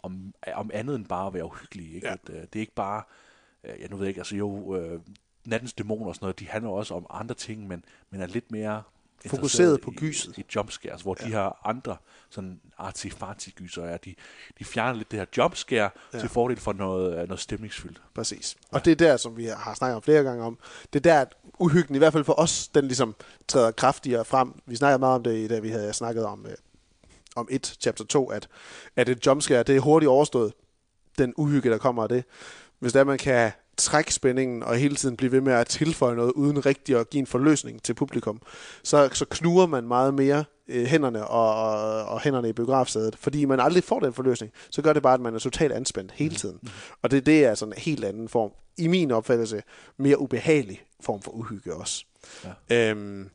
om, 0.03 0.33
om 0.53 0.71
andet 0.73 0.95
end 0.95 1.05
bare 1.05 1.27
at 1.27 1.33
være 1.33 1.45
uhyggelige. 1.45 1.95
Ikke? 1.95 2.07
Ja. 2.07 2.13
At, 2.13 2.29
øh, 2.29 2.41
det 2.41 2.55
er 2.55 2.59
ikke 2.59 2.75
bare, 2.75 3.03
øh, 3.63 3.81
jeg 3.81 3.89
nu 3.89 3.95
ved 3.95 4.05
jeg 4.05 4.09
ikke, 4.09 4.21
altså 4.21 4.35
jo, 4.35 4.75
øh, 4.75 5.01
Nattens 5.45 5.73
Dæmoner 5.73 6.05
og 6.05 6.15
sådan 6.15 6.25
noget, 6.25 6.39
de 6.39 6.47
handler 6.47 6.71
også 6.71 6.93
om 6.93 7.05
andre 7.09 7.35
ting, 7.35 7.67
men, 7.67 7.85
men 8.09 8.21
er 8.21 8.27
lidt 8.27 8.51
mere 8.51 8.83
Fokuseret 9.29 9.81
på 9.81 9.91
i- 9.91 9.95
gyset. 9.95 10.37
I, 10.37 10.45
jumpscares, 10.55 11.01
hvor 11.01 11.17
ja. 11.19 11.25
de 11.25 11.31
her 11.31 11.67
andre 11.67 11.97
sådan 12.29 12.59
artifarti 12.77 13.51
gyser 13.51 13.83
er, 13.83 13.97
de, 13.97 14.15
de 14.59 14.65
fjerner 14.65 14.97
lidt 14.97 15.11
det 15.11 15.19
her 15.19 15.25
jumpscare 15.37 15.89
ja. 16.13 16.19
til 16.19 16.29
fordel 16.29 16.57
for 16.57 16.73
noget, 16.73 17.17
øh, 17.21 17.27
noget 17.27 17.39
stemningsfyldt. 17.39 18.01
Præcis. 18.15 18.55
Og 18.71 18.85
det 18.85 18.91
er 18.91 18.95
der, 18.95 19.17
som 19.17 19.37
vi 19.37 19.45
har 19.45 19.73
snakket 19.73 19.95
om 19.95 20.01
flere 20.01 20.23
gange 20.23 20.43
om, 20.43 20.57
det 20.93 20.99
er 20.99 21.03
der, 21.13 21.21
at 21.21 21.35
uhyggen, 21.59 21.95
i 21.95 21.97
hvert 21.97 22.13
fald 22.13 22.23
for 22.23 22.39
os, 22.39 22.67
den 22.67 22.85
ligesom 22.85 23.15
træder 23.47 23.71
kraftigere 23.71 24.25
frem. 24.25 24.53
Vi 24.65 24.75
snakkede 24.75 24.99
meget 24.99 25.15
om 25.15 25.23
det, 25.23 25.49
da 25.49 25.59
vi 25.59 25.69
havde 25.69 25.93
snakket 25.93 26.25
om, 26.25 26.45
øh, 26.45 26.55
om 27.35 27.47
1, 27.51 27.75
chapter 27.81 28.03
2, 28.05 28.29
at, 28.29 28.47
at 28.95 29.09
et 29.09 29.25
jumpscare, 29.25 29.63
det 29.63 29.75
er 29.75 29.79
hurtigt 29.79 30.09
overstået, 30.09 30.53
den 31.17 31.33
uhygge, 31.37 31.69
der 31.69 31.77
kommer 31.77 32.03
af 32.03 32.09
det. 32.09 32.23
Hvis 32.79 32.93
der 32.93 33.03
man 33.03 33.17
kan 33.17 33.51
trække 33.77 34.13
spændingen 34.13 34.63
og 34.63 34.75
hele 34.75 34.95
tiden 34.95 35.17
blive 35.17 35.31
ved 35.31 35.41
med 35.41 35.53
at 35.53 35.67
tilføje 35.67 36.15
noget, 36.15 36.31
uden 36.31 36.65
rigtig 36.65 36.99
at 36.99 37.09
give 37.09 37.19
en 37.19 37.27
forløsning 37.27 37.83
til 37.83 37.93
publikum, 37.93 38.41
så, 38.83 39.09
så 39.13 39.25
knuger 39.29 39.65
man 39.65 39.87
meget 39.87 40.13
mere 40.13 40.43
øh, 40.67 40.85
hænderne 40.85 41.27
og, 41.27 41.55
og, 41.55 42.05
og 42.05 42.21
hænderne 42.21 42.49
i 42.49 42.53
biografsædet, 42.53 43.15
fordi 43.15 43.45
man 43.45 43.59
aldrig 43.59 43.83
får 43.83 43.99
den 43.99 44.13
forløsning, 44.13 44.51
så 44.69 44.81
gør 44.81 44.93
det 44.93 45.03
bare, 45.03 45.13
at 45.13 45.21
man 45.21 45.35
er 45.35 45.39
totalt 45.39 45.71
anspændt 45.71 46.11
hele 46.11 46.35
tiden. 46.35 46.59
Og 47.01 47.11
det, 47.11 47.25
det 47.25 47.45
er 47.45 47.55
sådan 47.55 47.73
en 47.73 47.79
helt 47.79 48.03
anden 48.03 48.29
form, 48.29 48.51
i 48.77 48.87
min 48.87 49.11
opfattelse, 49.11 49.63
mere 49.97 50.19
ubehagelig 50.19 50.83
form 51.01 51.21
for 51.21 51.31
uhygge 51.31 51.73
også. 51.73 52.05
Ja. 52.69 52.91
Øhm, 52.91 53.29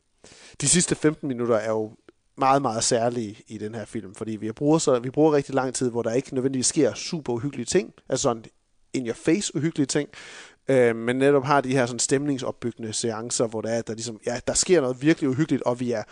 de 0.61 0.69
sidste 0.69 0.95
15 0.95 1.29
minutter 1.29 1.57
er 1.57 1.71
jo 1.71 1.93
meget, 2.37 2.63
meget 2.63 2.85
særlige 2.85 3.37
i 3.47 3.59
den 3.59 3.75
her 3.75 3.85
film, 3.85 4.15
fordi 4.15 4.37
vi 4.37 4.53
bruger, 4.53 4.79
så, 4.79 4.99
vi 4.99 5.11
bruger 5.11 5.33
rigtig 5.33 5.55
lang 5.55 5.75
tid, 5.75 5.91
hvor 5.91 6.03
der 6.03 6.13
ikke 6.13 6.35
nødvendigvis 6.35 6.67
sker 6.67 6.95
super 6.95 7.33
uhyggelige 7.33 7.67
ting, 7.67 7.95
altså 8.09 8.23
sådan 8.23 8.45
in 8.95 9.07
your 9.07 9.15
face 9.15 9.57
uhyggelige 9.57 9.87
ting, 9.87 10.09
øh, 10.69 10.97
men 10.97 11.17
netop 11.17 11.45
har 11.45 11.61
de 11.61 11.73
her 11.73 11.87
sådan 11.87 11.99
stemningsopbyggende 11.99 12.93
seancer, 12.93 13.47
hvor 13.47 13.61
der 13.61 13.69
er, 13.69 13.83
der 13.83 13.95
ligesom, 13.95 14.21
ja, 14.27 14.41
der 14.47 14.55
sker 14.55 14.81
noget 14.81 15.03
virkelig 15.03 15.31
uhyggeligt, 15.31 15.63
og 15.63 15.81
vi 15.81 15.93
er 15.93 16.03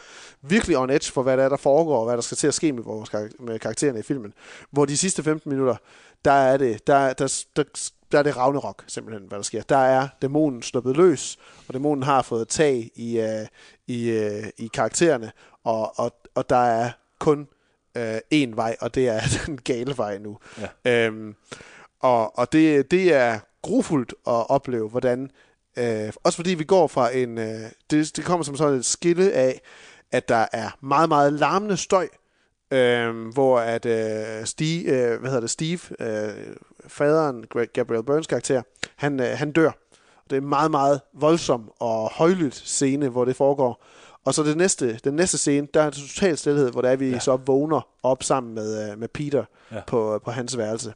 virkelig 0.43 0.79
on 0.79 0.91
edge 0.91 1.13
for, 1.13 1.23
hvad 1.23 1.37
der 1.37 1.45
er, 1.45 1.49
der 1.49 1.57
foregår, 1.57 1.99
og 1.99 2.05
hvad 2.05 2.15
der 2.15 2.21
skal 2.21 2.37
til 2.37 2.47
at 2.47 2.55
ske 2.55 2.73
med, 2.73 2.83
vores, 2.83 3.09
karak- 3.09 3.45
med 3.45 3.59
karaktererne 3.59 3.99
i 3.99 4.03
filmen. 4.03 4.33
Hvor 4.71 4.85
de 4.85 4.97
sidste 4.97 5.23
15 5.23 5.51
minutter, 5.51 5.77
der 6.25 6.33
er 6.33 6.57
det, 6.57 6.87
der, 6.87 7.13
der, 7.13 7.45
der, 7.57 7.65
der 8.13 8.19
er 8.19 8.23
det 8.23 8.37
Ragnarok, 8.37 8.85
simpelthen, 8.87 9.29
hvad 9.29 9.39
der 9.39 9.43
sker. 9.43 9.63
Der 9.63 9.77
er 9.77 10.09
dæmonen 10.23 10.63
sluppet 10.63 10.97
løs, 10.97 11.39
og 11.69 11.75
dæmonen 11.75 12.03
har 12.03 12.23
fået 12.23 12.49
tag 12.49 12.91
i, 12.95 13.21
uh, 13.21 13.47
i, 13.87 14.19
uh, 14.19 14.49
i 14.57 14.71
karaktererne, 14.75 15.33
og, 15.65 15.99
og, 15.99 16.13
og 16.35 16.51
der 16.51 16.57
er 16.57 16.91
kun 17.19 17.49
uh, 17.97 18.17
én 18.35 18.55
vej, 18.55 18.77
og 18.81 18.95
det 18.95 19.09
er 19.09 19.21
den 19.47 19.59
gale 19.59 19.97
vej 19.97 20.19
nu. 20.19 20.39
Ja. 20.85 21.07
Øhm, 21.07 21.35
og 22.01 22.39
og 22.39 22.53
det, 22.53 22.91
det 22.91 23.15
er 23.15 23.39
grufuldt 23.63 24.15
at 24.27 24.51
opleve, 24.51 24.89
hvordan... 24.89 25.31
Øh, 25.79 26.13
også 26.25 26.37
fordi 26.37 26.55
vi 26.55 26.65
går 26.65 26.87
fra 26.87 27.17
en... 27.17 27.39
Øh, 27.39 27.71
det, 27.91 28.17
det 28.17 28.25
kommer 28.25 28.45
som 28.45 28.57
sådan 28.57 28.75
et 28.75 28.85
skille 28.85 29.33
af, 29.33 29.61
at 30.13 30.29
der 30.29 30.47
er 30.53 30.71
meget, 30.81 31.09
meget 31.09 31.33
larmende 31.33 31.77
støj, 31.77 32.09
øh, 32.71 33.27
hvor 33.29 33.59
at 33.59 33.87
øh, 33.87 34.47
Steve, 34.47 34.83
øh, 34.83 35.21
hvad 35.21 35.31
hedder 35.31 35.41
det, 35.41 35.51
Steve, 35.51 35.81
øh, 36.01 36.57
faderen, 36.87 37.45
Gabriel 37.73 38.03
Burns 38.03 38.27
karakter, 38.27 38.63
han, 38.97 39.21
øh, 39.21 39.27
han 39.27 39.53
dør. 39.53 39.71
Det 40.31 40.37
er 40.37 40.41
en 40.41 40.49
meget, 40.49 40.71
meget 40.71 41.01
voldsom 41.15 41.71
og 41.79 42.11
højlydt 42.13 42.55
scene, 42.55 43.09
hvor 43.09 43.25
det 43.25 43.37
foregår. 43.37 43.85
Og 44.25 44.35
så 44.35 44.43
det 44.43 44.57
næste, 44.57 45.01
den 45.05 45.15
næste 45.15 45.39
scene, 45.39 45.69
der 45.75 45.83
er 45.83 45.91
det 45.91 45.99
total 45.99 46.37
stillhed, 46.37 46.71
hvor 46.71 46.81
der 46.81 46.89
er, 46.89 46.97
vi 46.97 47.11
ja. 47.11 47.19
så 47.19 47.37
vågner 47.37 47.89
op 48.03 48.23
sammen 48.23 48.55
med, 48.55 48.91
øh, 48.91 48.99
med 48.99 49.09
Peter. 49.09 49.45
Ja. 49.73 49.81
på, 49.87 50.21
på 50.25 50.31
hans 50.31 50.59
værelse. 50.59 50.95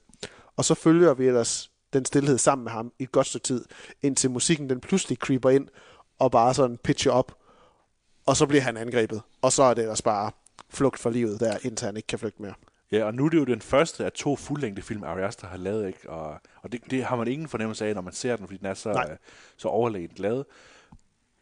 Og 0.60 0.64
så 0.64 0.74
følger 0.74 1.14
vi 1.14 1.26
ellers 1.26 1.70
den 1.92 2.04
stillhed 2.04 2.38
sammen 2.38 2.64
med 2.64 2.72
ham 2.72 2.92
i 2.98 3.02
et 3.02 3.12
godt 3.12 3.26
stykke 3.26 3.44
tid, 3.44 3.64
indtil 4.02 4.30
musikken 4.30 4.70
den 4.70 4.80
pludselig 4.80 5.18
creeper 5.18 5.50
ind, 5.50 5.68
og 6.18 6.30
bare 6.30 6.54
sådan 6.54 6.78
pitcher 6.78 7.12
op, 7.12 7.38
og 8.26 8.36
så 8.36 8.46
bliver 8.46 8.62
han 8.62 8.76
angrebet. 8.76 9.22
Og 9.42 9.52
så 9.52 9.62
er 9.62 9.74
det 9.74 9.82
ellers 9.82 10.02
bare 10.02 10.30
flugt 10.70 10.98
for 10.98 11.10
livet 11.10 11.40
der, 11.40 11.58
indtil 11.62 11.86
han 11.86 11.96
ikke 11.96 12.06
kan 12.06 12.18
flygte 12.18 12.42
mere. 12.42 12.54
Ja, 12.92 13.04
og 13.04 13.14
nu 13.14 13.26
er 13.26 13.28
det 13.28 13.38
jo 13.38 13.44
den 13.44 13.60
første 13.60 14.04
af 14.04 14.12
to 14.12 14.36
fuldlængde 14.36 14.82
film, 14.82 15.04
Ari 15.04 15.22
Aster 15.22 15.46
har 15.46 15.56
lavet, 15.56 15.86
ikke? 15.86 16.10
Og, 16.10 16.40
og 16.62 16.72
det, 16.72 16.80
det 16.90 17.04
har 17.04 17.16
man 17.16 17.28
ingen 17.28 17.48
fornemmelse 17.48 17.86
af, 17.86 17.94
når 17.94 18.02
man 18.02 18.12
ser 18.12 18.36
den, 18.36 18.46
fordi 18.46 18.58
den 18.58 18.66
er 18.66 18.74
så, 18.74 18.92
Nej. 18.92 19.06
øh, 19.10 19.16
så 19.56 19.68
overlægent 19.68 20.18
lavet. 20.18 20.44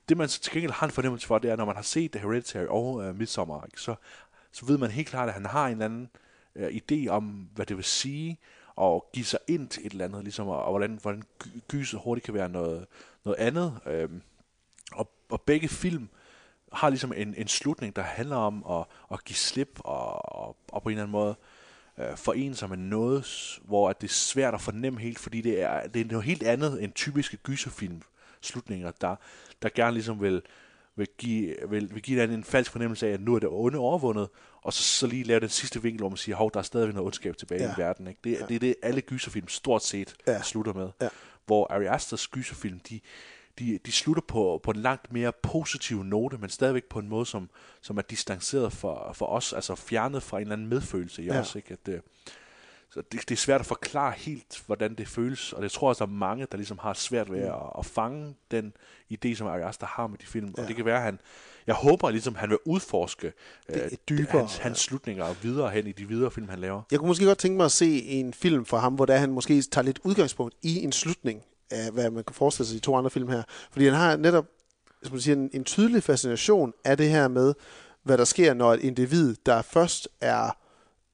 Det 0.08 0.16
man 0.16 0.28
så 0.28 0.40
til 0.40 0.52
gengæld 0.52 0.72
har 0.72 0.87
en 0.87 0.92
fornemmelse 0.92 1.26
for, 1.26 1.38
det 1.38 1.50
er, 1.50 1.56
når 1.56 1.64
man 1.64 1.76
har 1.76 1.82
set 1.82 2.12
The 2.12 2.20
Hereditary 2.20 2.66
og 2.66 2.94
uh, 2.94 3.16
Midsommar, 3.16 3.64
ikke? 3.64 3.80
Så, 3.80 3.94
så 4.52 4.66
ved 4.66 4.78
man 4.78 4.90
helt 4.90 5.08
klart, 5.08 5.28
at 5.28 5.34
han 5.34 5.46
har 5.46 5.66
en 5.66 5.72
eller 5.72 5.84
anden 5.84 6.08
uh, 6.56 6.66
idé 6.66 7.08
om, 7.08 7.48
hvad 7.54 7.66
det 7.66 7.76
vil 7.76 7.84
sige, 7.84 8.38
at 8.80 9.02
give 9.12 9.25
sig 9.25 9.38
ind 9.49 9.68
til 9.68 9.87
et 9.87 9.92
eller 9.92 10.04
andet, 10.04 10.23
ligesom, 10.23 10.49
og, 10.49 10.62
og 10.62 10.70
hvordan, 10.70 10.99
hvordan 11.02 11.23
gyset 11.68 12.00
hurtigt 12.04 12.25
kan 12.25 12.35
være 12.35 12.49
noget, 12.49 12.86
noget 13.25 13.38
andet. 13.38 13.80
Øhm, 13.86 14.23
og, 14.93 15.10
og 15.30 15.41
begge 15.41 15.69
film 15.69 16.08
har 16.73 16.88
ligesom 16.88 17.12
en, 17.17 17.34
en 17.34 17.49
slutning, 17.49 17.97
der 17.97 18.02
handler 18.02 18.36
om 18.36 18.64
at, 18.71 18.84
at 19.12 19.25
give 19.25 19.36
slip 19.36 19.80
og, 19.84 20.34
og, 20.38 20.56
og 20.69 20.82
på 20.82 20.88
en 20.88 20.93
eller 20.93 21.02
anden 21.02 21.12
måde 21.12 21.36
øh, 21.99 22.17
forene 22.17 22.54
sig 22.54 22.69
med 22.69 22.76
noget, 22.76 23.58
hvor 23.64 23.91
at 23.91 24.00
det 24.00 24.08
er 24.08 24.12
svært 24.12 24.54
at 24.54 24.60
fornemme 24.60 25.00
helt, 25.00 25.19
fordi 25.19 25.41
det 25.41 25.62
er, 25.62 25.86
det 25.86 26.00
er 26.00 26.04
noget 26.04 26.25
helt 26.25 26.43
andet 26.43 26.82
end 26.82 26.93
typiske 26.93 27.36
gyserfilm 27.36 28.02
slutninger, 28.41 28.91
der, 28.91 29.17
der 29.62 29.69
gerne 29.75 29.95
ligesom 29.95 30.21
vil, 30.21 30.43
vil 30.99 31.08
give, 31.19 31.56
vil, 31.69 31.95
vil 31.95 32.02
give 32.02 32.25
en, 32.25 32.30
en 32.30 32.45
falsk 32.45 32.71
fornemmelse 32.73 33.08
af, 33.08 33.13
at 33.13 33.21
nu 33.21 33.34
er 33.34 33.39
det 33.39 33.49
onde 33.52 33.78
overvundet, 33.78 34.28
og 34.63 34.73
så, 34.73 34.82
så 34.82 35.06
lige 35.06 35.25
lave 35.25 35.41
den 35.41 35.49
sidste 35.49 35.82
vinkel, 35.82 36.00
hvor 36.00 36.08
man 36.08 36.17
siger, 36.17 36.37
hov, 36.37 36.50
der 36.54 36.58
er 36.58 36.65
stadigvæk 36.65 36.95
noget 36.95 37.06
ondskab 37.06 37.37
tilbage 37.37 37.63
Ja. 37.65 37.71
i 37.71 37.75
verden. 37.78 38.06
Ikke? 38.06 38.21
Det, 38.25 38.30
ja. 38.41 38.47
det 38.47 38.54
er 38.54 38.58
det, 38.58 38.75
alle 38.82 39.00
gyserfilm 39.00 39.49
stort 39.49 39.84
set 39.84 40.15
Ja. 40.26 40.43
slutter 40.43 40.73
med. 40.73 40.89
Ja. 41.00 41.08
Hvor 41.47 41.73
Ari 41.73 41.87
Asters 41.87 42.28
gyserfilm, 42.28 42.80
de, 42.80 43.00
de, 43.58 43.78
de 43.87 43.93
slutter 43.93 44.23
på, 44.28 44.61
på 44.63 44.71
en 44.71 44.76
langt 44.76 45.13
mere 45.13 45.32
positiv 45.43 46.02
note, 46.02 46.39
men 46.39 46.50
stadigvæk 46.50 46.84
på 46.84 46.99
en 46.99 47.08
måde, 47.08 47.26
som, 47.26 47.50
som 47.80 47.99
er 47.99 48.02
distanceret 48.02 48.73
for, 48.73 49.13
for 49.15 49.26
os, 49.26 49.52
altså 49.52 49.75
fjernet 49.75 50.23
fra 50.23 50.37
en 50.37 50.41
eller 50.43 50.52
anden 50.52 50.67
medfølelse 50.69 51.23
i 51.23 51.26
Ja. 51.26 51.41
os. 51.41 51.54
Ikke? 51.54 51.73
At, 51.73 51.87
det, 51.87 52.02
så 52.90 53.02
det, 53.12 53.28
det 53.28 53.30
er 53.30 53.36
svært 53.36 53.60
at 53.60 53.66
forklare 53.66 54.12
helt, 54.16 54.62
hvordan 54.66 54.94
det 54.94 55.08
føles, 55.08 55.52
og 55.52 55.62
det 55.62 55.70
tror 55.70 55.86
jeg 55.86 55.88
også, 55.88 56.04
der 56.04 56.10
er 56.10 56.14
mange, 56.14 56.46
der 56.52 56.56
ligesom 56.56 56.78
har 56.78 56.92
svært 56.92 57.32
ved 57.32 57.40
at, 57.40 57.54
at 57.78 57.86
fange 57.86 58.34
den 58.50 58.72
idé, 59.12 59.34
som 59.34 59.46
Ari 59.46 59.62
Aster 59.62 59.86
har 59.86 60.06
med 60.06 60.18
de 60.18 60.26
film. 60.26 60.54
Ja. 60.56 60.62
Og 60.62 60.68
det 60.68 60.76
kan 60.76 60.84
være, 60.84 60.96
at 60.96 61.02
han, 61.02 61.20
jeg 61.66 61.74
håber 61.74 62.10
ligesom, 62.10 62.34
han 62.34 62.50
vil 62.50 62.58
udforske 62.64 63.32
Det 63.66 63.82
øh, 63.82 63.90
dybere, 64.08 64.38
hans, 64.38 64.56
hans 64.56 64.78
slutninger 64.78 65.24
og 65.24 65.36
videre 65.42 65.70
hen 65.70 65.86
i 65.86 65.92
de 65.92 66.08
videre 66.08 66.30
film, 66.30 66.48
han 66.48 66.58
laver. 66.58 66.82
Jeg 66.90 66.98
kunne 66.98 67.08
måske 67.08 67.24
godt 67.24 67.38
tænke 67.38 67.56
mig 67.56 67.64
at 67.64 67.72
se 67.72 68.02
en 68.02 68.34
film 68.34 68.64
fra 68.64 68.78
ham, 68.78 68.94
hvor 68.94 69.06
der 69.06 69.16
han 69.16 69.30
måske 69.30 69.62
tager 69.62 69.84
lidt 69.84 69.98
udgangspunkt 70.04 70.54
i 70.62 70.82
en 70.84 70.92
slutning 70.92 71.42
af, 71.70 71.90
hvad 71.92 72.10
man 72.10 72.24
kan 72.24 72.34
forestille 72.34 72.68
sig 72.68 72.76
i 72.76 72.80
to 72.80 72.96
andre 72.96 73.10
film 73.10 73.28
her. 73.28 73.42
Fordi 73.70 73.84
han 73.84 73.94
har 73.94 74.16
netop 74.16 74.46
skal 75.02 75.12
man 75.12 75.20
sige, 75.20 75.36
en, 75.36 75.50
en 75.52 75.64
tydelig 75.64 76.02
fascination 76.02 76.72
af 76.84 76.96
det 76.96 77.08
her 77.08 77.28
med, 77.28 77.54
hvad 78.02 78.18
der 78.18 78.24
sker, 78.24 78.54
når 78.54 78.74
et 78.74 78.80
individ, 78.80 79.36
der 79.46 79.62
først 79.62 80.08
er 80.20 80.50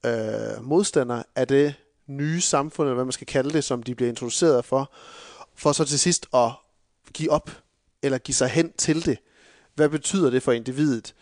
øh, 0.05 0.63
modstander 0.63 1.23
af 1.35 1.47
det 1.47 1.73
nye 2.07 2.41
samfund, 2.41 2.87
eller 2.87 2.95
hvad 2.95 3.05
man 3.05 3.11
skal 3.11 3.27
kalde 3.27 3.49
det, 3.53 3.63
som 3.63 3.83
de 3.83 3.95
bliver 3.95 4.09
introduceret 4.09 4.65
for, 4.65 4.91
for 5.55 5.71
så 5.71 5.85
til 5.85 5.99
sidst 5.99 6.27
at 6.33 6.49
give 7.13 7.31
op, 7.31 7.51
eller 8.03 8.17
give 8.17 8.35
sig 8.35 8.47
hen 8.49 8.71
til 8.77 9.05
det. 9.05 9.17
Hvad 9.75 9.89
betyder 9.89 10.29
det 10.29 10.43
for 10.43 10.51
individet? 10.51 11.13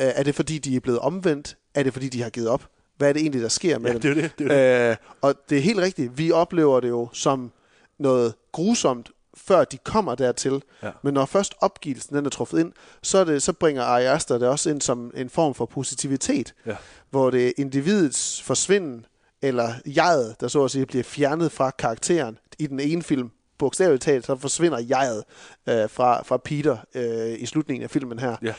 Øh, 0.00 0.06
Er 0.14 0.22
det 0.22 0.34
fordi, 0.34 0.58
de 0.58 0.76
er 0.76 0.80
blevet 0.80 0.98
omvendt? 1.00 1.56
Er 1.74 1.82
det 1.82 1.92
fordi, 1.92 2.08
de 2.08 2.22
har 2.22 2.30
givet 2.30 2.48
op? 2.48 2.68
Hvad 2.96 3.08
er 3.08 3.12
det 3.12 3.22
egentlig, 3.22 3.42
der 3.42 3.48
sker 3.48 3.78
med 3.78 3.90
Ja, 3.90 3.98
dem? 3.98 4.00
det 4.00 4.10
er 4.10 4.14
det, 4.14 4.38
det 4.38 4.46
er 4.50 4.90
Øh, 4.90 4.96
og 5.20 5.34
det 5.50 5.58
er 5.58 5.62
helt 5.62 5.78
rigtigt. 5.78 6.18
Vi 6.18 6.32
oplever 6.32 6.80
det 6.80 6.88
jo 6.88 7.08
som 7.12 7.52
noget 7.98 8.34
grusomt, 8.52 9.10
før 9.38 9.64
de 9.64 9.78
kommer 9.78 10.14
dertil. 10.14 10.62
Ja. 10.82 10.90
Men 11.02 11.14
når 11.14 11.26
først 11.26 11.54
opgivelsen 11.60 12.16
den 12.16 12.26
er 12.26 12.30
truffet 12.30 12.58
ind, 12.60 12.72
så, 13.02 13.18
er 13.18 13.24
det, 13.24 13.42
så 13.42 13.52
bringer 13.52 13.82
Ari 13.82 14.04
Aster 14.04 14.38
det 14.38 14.48
også 14.48 14.70
ind 14.70 14.80
som 14.80 15.12
en 15.16 15.30
form 15.30 15.54
for 15.54 15.66
positivitet. 15.66 16.54
Ja. 16.66 16.76
Hvor 17.10 17.30
det 17.30 17.46
er 17.46 17.52
individets 17.56 18.42
forsvinden, 18.42 19.06
eller 19.42 19.72
jeget, 19.86 20.36
der 20.40 20.48
så 20.48 20.64
at 20.64 20.70
sige 20.70 20.86
bliver 20.86 21.04
fjernet 21.04 21.52
fra 21.52 21.70
karakteren. 21.70 22.38
I 22.58 22.66
den 22.66 22.80
ene 22.80 23.02
film, 23.02 23.30
bogstaveligt 23.58 24.02
talt, 24.02 24.26
så 24.26 24.36
forsvinder 24.36 24.78
jeget 24.78 25.24
øh, 25.68 25.90
fra, 25.90 26.22
fra 26.22 26.36
Peter 26.36 26.76
øh, 26.94 27.42
i 27.42 27.46
slutningen 27.46 27.84
af 27.84 27.90
filmen 27.90 28.18
her. 28.18 28.36
Ja. 28.42 28.54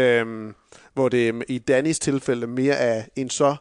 Øhm, 0.00 0.54
hvor 0.94 1.08
det 1.08 1.44
i 1.48 1.58
Dannys 1.58 1.98
tilfælde 1.98 2.46
mere 2.46 2.74
er 2.74 3.02
en 3.16 3.30
så 3.30 3.56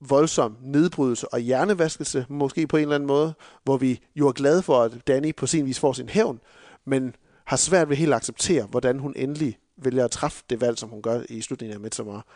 voldsom 0.00 0.56
nedbrydelse 0.62 1.28
og 1.28 1.40
hjernevaskelse, 1.40 2.26
måske 2.28 2.66
på 2.66 2.76
en 2.76 2.82
eller 2.82 2.94
anden 2.94 3.06
måde, 3.06 3.34
hvor 3.64 3.76
vi 3.76 4.00
jo 4.16 4.28
er 4.28 4.32
glade 4.32 4.62
for, 4.62 4.82
at 4.82 4.92
Danny 5.06 5.36
på 5.36 5.46
sin 5.46 5.66
vis 5.66 5.78
får 5.78 5.92
sin 5.92 6.08
hævn, 6.08 6.40
men 6.84 7.14
har 7.44 7.56
svært 7.56 7.88
ved 7.88 7.96
helt 7.96 8.12
at 8.12 8.16
acceptere, 8.16 8.66
hvordan 8.66 8.98
hun 8.98 9.12
endelig 9.16 9.58
vælger 9.76 10.04
at 10.04 10.10
træffe 10.10 10.44
det 10.50 10.60
valg, 10.60 10.78
som 10.78 10.88
hun 10.88 11.02
gør 11.02 11.22
i 11.28 11.40
slutningen 11.40 11.74
af 11.74 11.80
Midsommar. 11.80 12.26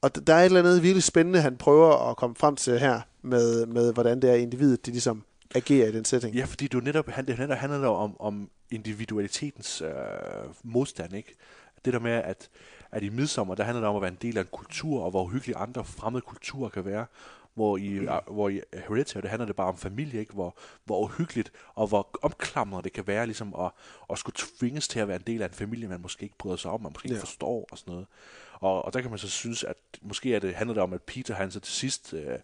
Og 0.00 0.26
der 0.26 0.34
er 0.34 0.40
et 0.40 0.44
eller 0.44 0.60
andet 0.60 0.82
virkelig 0.82 1.02
spændende, 1.02 1.40
han 1.40 1.56
prøver 1.56 2.10
at 2.10 2.16
komme 2.16 2.36
frem 2.36 2.56
til 2.56 2.78
her, 2.78 3.00
med, 3.22 3.66
med 3.66 3.92
hvordan 3.92 4.22
det 4.22 4.30
er 4.30 4.34
individet, 4.34 4.86
de 4.86 4.90
ligesom 4.90 5.24
agerer 5.54 5.88
i 5.88 5.92
den 5.92 6.04
setting. 6.04 6.34
Ja, 6.34 6.44
fordi 6.44 6.68
du 6.68 6.80
netop, 6.80 7.08
han, 7.08 7.26
det 7.26 7.38
netop 7.38 7.56
handler 7.56 7.88
om, 7.88 8.20
om 8.20 8.50
individualitetens 8.70 9.82
øh, 9.82 9.90
modstand, 10.62 11.14
ikke? 11.14 11.34
Det 11.84 11.92
der 11.92 11.98
med, 11.98 12.12
at, 12.12 12.48
at 12.92 13.02
i 13.02 13.08
midsommer, 13.08 13.54
der 13.54 13.64
handler 13.64 13.80
det 13.80 13.88
om 13.88 13.96
at 13.96 14.02
være 14.02 14.10
en 14.10 14.18
del 14.22 14.36
af 14.38 14.40
en 14.40 14.48
kultur, 14.52 15.04
og 15.04 15.10
hvor 15.10 15.24
uhyggelige 15.24 15.56
andre 15.56 15.84
fremmede 15.84 16.22
kulturer 16.22 16.68
kan 16.68 16.84
være, 16.84 17.06
Hvor 17.54 17.76
i, 17.76 17.98
mm. 17.98 18.08
hvor 18.30 18.48
i 18.48 18.60
Hereditary, 18.72 19.22
det 19.22 19.30
handler 19.30 19.46
det 19.46 19.56
bare 19.56 19.68
om 19.68 19.76
familie, 19.76 20.20
ikke? 20.20 20.32
Hvor, 20.32 20.56
hvor 20.84 21.04
uhyggeligt 21.04 21.52
og 21.74 21.86
hvor 21.86 22.18
omklamrende 22.22 22.84
det 22.84 22.92
kan 22.92 23.06
være 23.06 23.26
ligesom 23.26 23.54
at, 23.54 23.70
at 24.10 24.18
skulle 24.18 24.36
tvinges 24.38 24.88
til 24.88 25.00
at 25.00 25.08
være 25.08 25.16
en 25.16 25.22
del 25.26 25.42
af 25.42 25.46
en 25.48 25.52
familie, 25.54 25.88
man 25.88 26.00
måske 26.00 26.22
ikke 26.22 26.38
bryder 26.38 26.56
sig 26.56 26.70
om, 26.70 26.82
man 26.82 26.92
måske 26.94 27.06
ikke 27.06 27.16
Ja. 27.16 27.20
forstår 27.22 27.68
og 27.70 27.78
sådan 27.78 27.92
noget. 27.92 28.06
Og, 28.60 28.84
og 28.84 28.92
der 28.92 29.00
kan 29.00 29.10
man 29.10 29.18
så 29.18 29.28
synes, 29.28 29.64
at 29.64 29.76
måske 30.02 30.34
er 30.34 30.38
det, 30.38 30.54
handler 30.54 30.74
det 30.74 30.82
om, 30.82 30.92
at 30.92 31.02
Peter 31.02 31.34
han 31.34 31.50
så 31.50 31.60
til 31.60 31.74
sidst 31.74 32.14
øh, 32.14 32.38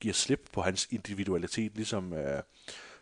giver 0.00 0.14
slip 0.14 0.48
på 0.52 0.62
hans 0.62 0.88
individualitet, 0.90 1.72
ligesom 1.74 2.12
øh, 2.12 2.42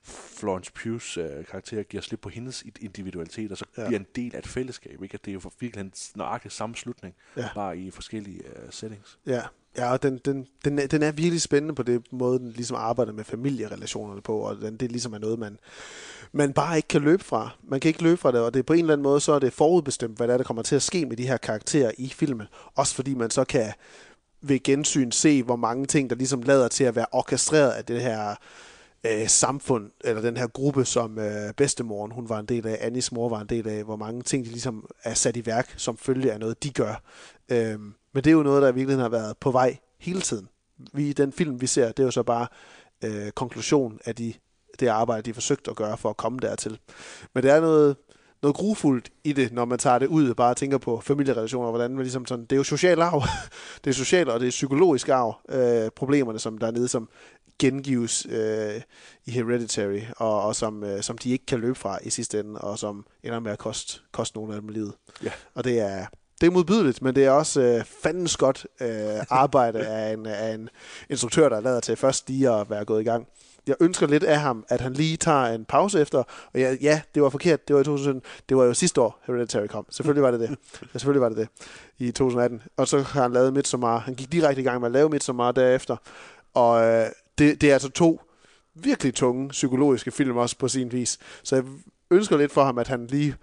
Florence 0.02 0.72
Pugh's 0.78 1.20
øh, 1.20 1.44
karakter 1.46 1.82
giver 1.82 2.00
slip 2.02 2.20
på 2.20 2.28
hendes 2.28 2.64
individualitet, 2.80 3.52
og 3.52 3.58
så 3.58 3.64
Ja. 3.78 3.86
bliver 3.86 4.00
en 4.00 4.06
del 4.16 4.34
af 4.34 4.38
et 4.38 4.46
fællesskab. 4.46 5.02
Ikke? 5.02 5.14
At 5.14 5.24
det 5.24 5.30
er 5.30 5.34
jo 5.34 5.40
for 5.40 5.52
virkelig 5.60 5.80
en 5.84 5.92
nøjagtig 6.16 6.52
sammenslutning, 6.52 7.14
Ja. 7.36 7.42
ja. 7.42 7.48
bare 7.54 7.78
i 7.78 7.90
forskellige 7.90 8.38
øh, 8.46 8.62
settings. 8.70 9.18
Ja, 9.26 9.42
ja 9.76 9.92
og 9.92 10.02
den, 10.02 10.18
den, 10.24 10.46
den, 10.64 10.78
er, 10.78 10.86
den 10.86 11.02
er 11.02 11.12
virkelig 11.12 11.42
spændende 11.42 11.74
på 11.74 11.82
det 11.82 12.12
måde, 12.12 12.38
den 12.38 12.50
ligesom 12.50 12.76
arbejder 12.76 13.12
med 13.12 13.24
familierelationerne 13.24 14.20
på, 14.20 14.38
og 14.38 14.56
den, 14.60 14.76
det 14.76 14.92
ligesom 14.92 15.12
er 15.12 15.18
noget, 15.18 15.38
man, 15.38 15.58
man 16.32 16.52
bare 16.52 16.76
ikke 16.76 16.88
kan 16.88 17.02
løbe 17.02 17.24
fra. 17.24 17.50
Man 17.62 17.80
kan 17.80 17.88
ikke 17.88 18.02
løbe 18.02 18.16
fra 18.16 18.32
det, 18.32 18.40
og 18.40 18.54
det 18.54 18.60
er 18.60 18.64
på 18.64 18.72
en 18.72 18.78
eller 18.78 18.92
anden 18.92 19.02
måde, 19.02 19.20
så 19.20 19.32
er 19.32 19.38
det 19.38 19.52
forudbestemt, 19.52 20.16
hvad 20.16 20.26
der, 20.28 20.34
er, 20.34 20.38
der 20.38 20.44
kommer 20.44 20.62
til 20.62 20.76
at 20.76 20.82
ske 20.82 21.06
med 21.06 21.16
de 21.16 21.26
her 21.26 21.36
karakterer 21.36 21.92
i 21.98 22.08
filmen. 22.08 22.46
Også 22.74 22.94
fordi 22.94 23.14
man 23.14 23.30
så 23.30 23.44
kan 23.44 23.72
ved 24.40 24.62
gensyn 24.62 25.10
se, 25.10 25.42
hvor 25.42 25.56
mange 25.56 25.86
ting, 25.86 26.10
der 26.10 26.16
ligesom 26.16 26.42
lader 26.42 26.68
til 26.68 26.84
at 26.84 26.96
være 26.96 27.06
orkestreret 27.12 27.70
af 27.70 27.84
det 27.84 28.02
her 28.02 28.34
øh, 29.06 29.28
samfund, 29.28 29.90
eller 30.00 30.22
den 30.22 30.36
her 30.36 30.46
gruppe, 30.46 30.84
som 30.84 31.18
øh, 31.18 31.54
bedstemoren, 31.56 32.12
hun 32.12 32.28
var 32.28 32.38
en 32.38 32.46
del 32.46 32.66
af, 32.66 32.78
Annis 32.80 33.12
mor 33.12 33.28
var 33.28 33.40
en 33.40 33.46
del 33.46 33.68
af, 33.68 33.84
hvor 33.84 33.96
mange 33.96 34.22
ting, 34.22 34.44
de 34.44 34.50
ligesom 34.50 34.90
er 35.02 35.14
sat 35.14 35.36
i 35.36 35.46
værk, 35.46 35.74
som 35.76 35.96
følge 35.96 36.32
af 36.32 36.40
noget, 36.40 36.62
de 36.62 36.70
gør. 36.70 37.02
Øh, 37.48 37.78
men 38.12 38.24
det 38.24 38.26
er 38.26 38.32
jo 38.32 38.42
noget, 38.42 38.62
der 38.62 38.68
i 38.68 38.74
virkeligheden 38.74 39.02
har 39.02 39.20
været 39.20 39.36
på 39.36 39.50
vej 39.50 39.76
hele 39.98 40.20
tiden. 40.20 40.48
Vi, 40.92 41.12
den 41.12 41.32
film, 41.32 41.60
vi 41.60 41.66
ser, 41.66 41.86
det 41.86 41.98
er 41.98 42.04
jo 42.04 42.10
så 42.10 42.22
bare 42.22 42.46
øh, 43.04 43.30
konklusion 43.30 43.98
af 44.04 44.14
de, 44.14 44.34
det 44.80 44.86
arbejde, 44.86 45.22
de 45.22 45.30
har 45.30 45.34
forsøgt 45.34 45.68
at 45.68 45.76
gøre 45.76 45.96
for 45.96 46.10
at 46.10 46.16
komme 46.16 46.38
dertil. 46.38 46.78
Men 47.34 47.42
det 47.42 47.50
er 47.50 47.60
noget, 47.60 47.96
noget 48.42 48.56
grufuldt 48.56 49.10
i 49.24 49.32
det, 49.32 49.52
når 49.52 49.64
man 49.64 49.78
tager 49.78 49.98
det 49.98 50.06
ud 50.06 50.30
og 50.30 50.36
bare 50.36 50.54
tænker 50.54 50.78
på 50.78 51.00
familierelationer, 51.00 51.70
hvordan 51.70 51.90
man 51.90 52.02
ligesom 52.02 52.26
sådan, 52.26 52.44
det 52.44 52.52
er 52.52 52.56
jo 52.56 52.62
social 52.62 53.00
arv, 53.00 53.22
det 53.84 53.90
er 53.90 53.94
social 53.94 54.30
og 54.30 54.40
det 54.40 54.46
er 54.46 54.50
psykologisk 54.50 55.08
arv, 55.08 55.40
øh, 55.48 55.90
problemerne, 55.90 56.38
som 56.38 56.58
der 56.58 56.66
er 56.66 56.70
nede, 56.70 56.88
som 56.88 57.08
gengives 57.58 58.26
øh, 58.30 58.80
i 59.26 59.30
Hereditary, 59.30 60.00
og, 60.16 60.42
og 60.42 60.56
som, 60.56 60.84
øh, 60.84 61.02
som 61.02 61.18
de 61.18 61.30
ikke 61.30 61.46
kan 61.46 61.60
løbe 61.60 61.74
fra 61.74 61.98
i 62.02 62.10
sidste 62.10 62.40
ende, 62.40 62.60
og 62.60 62.78
som 62.78 63.06
ender 63.22 63.40
med 63.40 63.52
at 63.52 63.58
koste, 63.58 64.00
koste 64.12 64.36
nogle 64.36 64.54
af 64.54 64.60
dem 64.60 64.68
livet. 64.68 64.92
Ja. 65.24 65.30
Og 65.54 65.64
det 65.64 65.80
er, 65.80 66.06
det 66.40 66.46
er 66.46 66.50
modbydeligt, 66.50 67.02
men 67.02 67.14
det 67.14 67.24
er 67.24 67.30
også 67.30 67.60
øh, 67.60 67.84
fandens 67.84 68.36
godt 68.36 68.66
øh, 68.80 69.24
arbejde 69.30 69.86
af 69.86 70.12
en, 70.12 70.26
af 70.26 70.54
en 70.54 70.68
instruktør, 71.10 71.48
der 71.48 71.60
lader 71.60 71.80
til 71.80 71.96
først 71.96 72.28
lige 72.28 72.50
at 72.50 72.70
være 72.70 72.84
gået 72.84 73.00
i 73.00 73.04
gang. 73.04 73.26
Jeg 73.66 73.76
ønsker 73.80 74.06
lidt 74.06 74.24
af 74.24 74.40
ham, 74.40 74.64
at 74.68 74.80
han 74.80 74.92
lige 74.92 75.16
tager 75.16 75.46
en 75.46 75.64
pause 75.64 76.00
efter, 76.00 76.18
og 76.52 76.60
ja, 76.60 76.76
ja 76.80 77.00
det 77.14 77.22
var 77.22 77.28
forkert, 77.28 77.68
det 77.68 77.74
var 77.74 77.80
i 77.80 77.84
2017, 77.84 78.22
det 78.48 78.56
var 78.56 78.64
jo 78.64 78.74
sidste 78.74 79.00
år, 79.00 79.18
Hereditary 79.26 79.66
kom. 79.66 79.86
Selvfølgelig 79.90 80.22
var 80.22 80.30
det 80.30 80.40
det. 80.40 80.48
Ja, 80.94 80.98
selvfølgelig 80.98 81.20
var 81.20 81.28
det 81.28 81.38
det 81.38 81.48
i 81.98 82.10
2018. 82.10 82.62
Og 82.76 82.88
så 82.88 82.98
har 82.98 83.22
han 83.22 83.32
lavet 83.32 83.52
Midsommar. 83.52 83.98
Han 83.98 84.14
gik 84.14 84.32
direkte 84.32 84.62
i 84.62 84.64
gang 84.64 84.80
med 84.80 84.88
at 84.88 84.92
lave 84.92 85.08
Midsommar 85.08 85.52
derefter. 85.52 85.96
Og 86.54 86.84
øh, 86.84 87.06
det, 87.38 87.60
det 87.60 87.68
er 87.68 87.72
altså 87.72 87.88
to 87.88 88.20
virkelig 88.74 89.14
tunge 89.14 89.48
psykologiske 89.48 90.10
film 90.10 90.36
også 90.36 90.58
på 90.58 90.68
sin 90.68 90.92
vis. 90.92 91.18
Så 91.42 91.56
jeg 91.56 91.64
ønsker 92.10 92.36
lidt 92.36 92.52
for 92.52 92.64
ham, 92.64 92.78
at 92.78 92.88
han 92.88 93.06
lige 93.06 93.34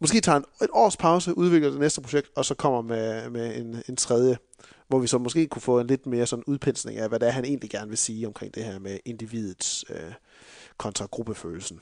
måske 0.00 0.20
tager 0.20 0.36
en, 0.36 0.44
et 0.62 0.70
års 0.72 0.96
pause, 0.96 1.38
udvikler 1.38 1.70
det 1.70 1.80
næste 1.80 2.00
projekt, 2.00 2.30
og 2.36 2.44
så 2.44 2.54
kommer 2.54 2.82
med, 2.82 3.30
med 3.30 3.56
en, 3.56 3.82
en 3.88 3.96
tredje, 3.96 4.38
hvor 4.88 4.98
vi 4.98 5.06
så 5.06 5.18
måske 5.18 5.46
kunne 5.46 5.62
få 5.62 5.80
en 5.80 5.86
lidt 5.86 6.06
mere 6.06 6.26
sådan 6.26 6.44
udpensning 6.46 6.98
af, 6.98 7.08
hvad 7.08 7.20
det 7.20 7.28
er, 7.28 7.32
han 7.32 7.44
egentlig 7.44 7.70
gerne 7.70 7.88
vil 7.88 7.98
sige 7.98 8.26
omkring 8.26 8.54
det 8.54 8.64
her 8.64 8.78
med 8.78 8.98
individets 9.04 9.84
øh, 9.90 10.12
kontra 10.78 11.06
gruppefølelsen. 11.06 11.80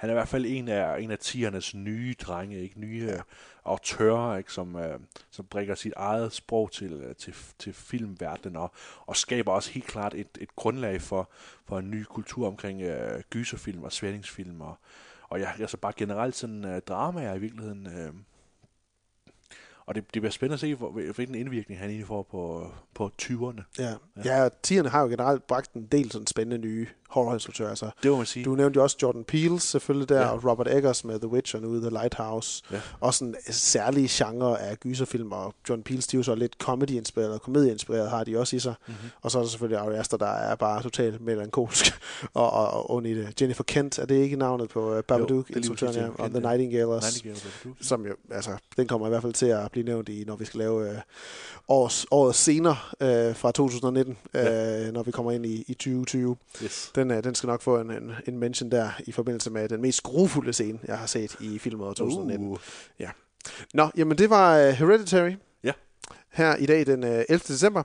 Han 0.00 0.10
er 0.10 0.14
i 0.14 0.16
hvert 0.16 0.28
fald 0.28 0.46
en 0.46 0.68
af, 0.68 1.00
en 1.00 1.10
af 1.10 1.18
tiernes 1.18 1.74
nye 1.74 2.14
drenge, 2.20 2.60
ikke 2.60 2.80
nye 2.80 3.04
ja. 3.08 3.20
autører, 3.64 4.36
ikke? 4.36 4.52
Som, 4.52 4.76
øh, 4.76 4.98
som 5.30 5.46
bringer 5.46 5.74
sit 5.74 5.92
eget 5.96 6.32
sprog 6.32 6.72
til, 6.72 6.92
øh, 6.92 7.16
til, 7.16 7.34
til 7.58 7.72
filmverdenen, 7.72 8.56
og, 8.56 8.72
og 9.06 9.16
skaber 9.16 9.52
også 9.52 9.70
helt 9.70 9.86
klart 9.86 10.14
et, 10.14 10.28
et 10.40 10.56
grundlag 10.56 11.02
for, 11.02 11.30
for 11.68 11.78
en 11.78 11.90
ny 11.90 12.02
kultur 12.02 12.46
omkring 12.46 12.82
øh, 12.82 13.22
gyserfilm 13.30 13.82
og 13.82 13.92
svændingsfilm, 13.92 14.60
og, 14.60 14.78
og 15.22 15.40
ja, 15.40 15.50
altså 15.58 15.76
bare 15.76 15.92
generelt 15.96 16.36
sådan 16.36 16.64
øh, 16.64 16.80
dramaer 16.80 17.34
i 17.34 17.38
virkeligheden. 17.38 17.86
Øh, 17.86 18.12
og 19.86 19.94
det, 19.94 20.14
det 20.14 20.22
bliver 20.22 20.32
spændende 20.32 20.54
at 20.54 20.60
se, 20.60 20.74
hvor, 20.74 20.90
hvilken 20.90 21.34
indvirkning 21.34 21.80
han 21.80 21.90
egentlig 21.90 22.06
får 22.06 22.22
på, 22.22 22.72
på 22.94 23.10
20'erne. 23.22 23.62
Ja, 23.78 23.94
ja 24.24 24.48
tierne 24.62 24.88
har 24.88 25.02
jo 25.02 25.08
generelt 25.08 25.46
bragt 25.46 25.72
en 25.72 25.86
del 25.86 26.10
sådan 26.10 26.26
spændende 26.26 26.66
nye 26.66 26.86
horrorinstruktører. 27.10 27.68
Altså, 27.70 27.90
Det 28.02 28.10
må 28.10 28.16
man 28.16 28.26
sige. 28.26 28.44
du 28.44 28.54
nævnte 28.54 28.76
jo 28.76 28.82
også 28.82 28.96
Jordan 29.02 29.24
Peele 29.24 29.60
selvfølgelig 29.60 30.08
der, 30.08 30.20
ja. 30.20 30.26
Og 30.28 30.44
Robert 30.50 30.68
Eggers 30.68 31.04
med 31.04 31.18
The 31.18 31.28
Witch 31.28 31.54
og 31.56 31.62
nu 31.62 31.80
The 31.80 31.90
Lighthouse. 31.90 32.62
Ja. 32.72 32.80
Også 33.00 33.24
en 33.24 33.34
særlig 33.50 34.08
genre 34.10 34.60
af 34.60 34.80
gyserfilm, 34.80 35.32
og 35.32 35.54
John 35.68 35.82
Peele, 35.82 36.02
de 36.02 36.16
er 36.16 36.18
jo 36.18 36.22
så 36.22 36.34
lidt 36.34 36.52
comedy-inspireret 36.60 37.32
og 37.34 37.42
komedieinspireret 37.42 38.10
har 38.10 38.24
de 38.24 38.38
også 38.38 38.56
i 38.56 38.58
sig. 38.58 38.74
Mhm. 38.86 38.94
Mm-hmm. 38.96 39.10
Og 39.22 39.30
så 39.30 39.38
er 39.38 39.42
der 39.42 39.50
selvfølgelig 39.50 39.78
Ari 39.78 39.94
Aster, 39.96 40.16
der 40.16 40.26
er 40.26 40.54
bare 40.54 40.82
totalt 40.82 41.20
melankolsk 41.20 41.92
og, 42.34 42.50
og, 42.50 42.70
og 42.70 42.90
ond 42.90 43.06
i 43.06 43.14
det. 43.14 43.40
Jennifer 43.40 43.64
Kent, 43.64 43.98
er 43.98 44.06
det 44.06 44.14
ikke 44.14 44.36
navnet 44.36 44.68
på 44.68 44.96
uh, 44.96 45.00
Babadook, 45.02 45.30
Jo, 45.30 45.36
det 45.36 45.42
er 45.42 45.44
lige 45.48 45.56
instruktøren, 45.56 45.94
præcis 45.94 46.18
ja, 46.18 46.24
og 46.24 46.30
The. 46.30 46.40
Nightingale 46.40 46.86
også. 46.86 47.22
Nightingale. 47.24 47.76
Som 47.80 48.06
jo, 48.06 48.14
altså, 48.30 48.50
den 48.76 48.86
kommer 48.88 49.06
i 49.06 49.10
hvert 49.10 49.22
fald 49.22 49.32
til 49.32 49.46
at 49.46 49.70
blive 49.72 49.84
nævnt 49.86 50.08
i, 50.08 50.24
når 50.26 50.36
vi 50.36 50.44
skal 50.44 50.58
lave 50.58 50.90
øh, 50.90 50.96
års, 51.68 52.06
året 52.10 52.34
senere 52.34 52.76
øh, 53.00 53.36
fra 53.36 53.52
2019, 53.52 54.16
Ja. 54.34 54.86
øh, 54.86 54.92
når 54.92 55.02
vi 55.02 55.10
kommer 55.10 55.32
ind 55.32 55.46
i, 55.46 55.64
i 55.68 55.74
2020. 55.74 56.36
Yes. 56.64 56.90
Den, 56.94 56.99
øh, 57.10 57.24
den 57.24 57.34
skal 57.34 57.46
nok 57.46 57.62
få 57.62 57.80
en, 57.80 57.90
en, 57.90 58.12
en 58.26 58.38
mention 58.38 58.70
der 58.70 58.90
i 59.06 59.12
forbindelse 59.12 59.50
med 59.50 59.68
den 59.68 59.82
mest 59.82 60.02
grufulde 60.02 60.52
scene, 60.52 60.78
jeg 60.86 60.98
har 60.98 61.06
set 61.06 61.36
i 61.40 61.58
filmåret 61.58 61.96
2019. 61.96 62.48
Uh. 62.48 62.58
Ja. 62.98 63.10
Nå, 63.74 63.90
jamen 63.96 64.18
det 64.18 64.30
var 64.30 64.68
uh, 64.68 64.68
Hereditary. 64.68 65.32
Ja. 65.64 65.72
Her 66.32 66.56
i 66.56 66.66
dag 66.66 66.86
den 66.86 67.04
uh, 67.04 67.10
11. 67.10 67.24
december. 67.48 67.82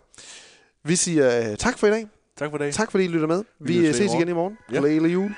Vi 0.84 0.96
siger 0.96 1.52
uh, 1.52 1.56
tak 1.56 1.78
for 1.78 1.88
i 1.88 1.92
dag. 1.92 2.08
Tak 2.38 2.50
for 2.50 2.58
i 2.58 2.60
dag. 2.60 2.74
Tak 2.74 2.92
fordi 2.92 3.04
I 3.04 3.08
lytter 3.08 3.28
med. 3.28 3.44
Vi, 3.60 3.80
Vi 3.80 3.94
ses 3.94 4.14
igen 4.14 4.30
i 4.30 4.34
morgen. 4.34 4.58
Ja. 4.72 4.80
Glædelig 4.80 5.14
jul. 5.14 5.36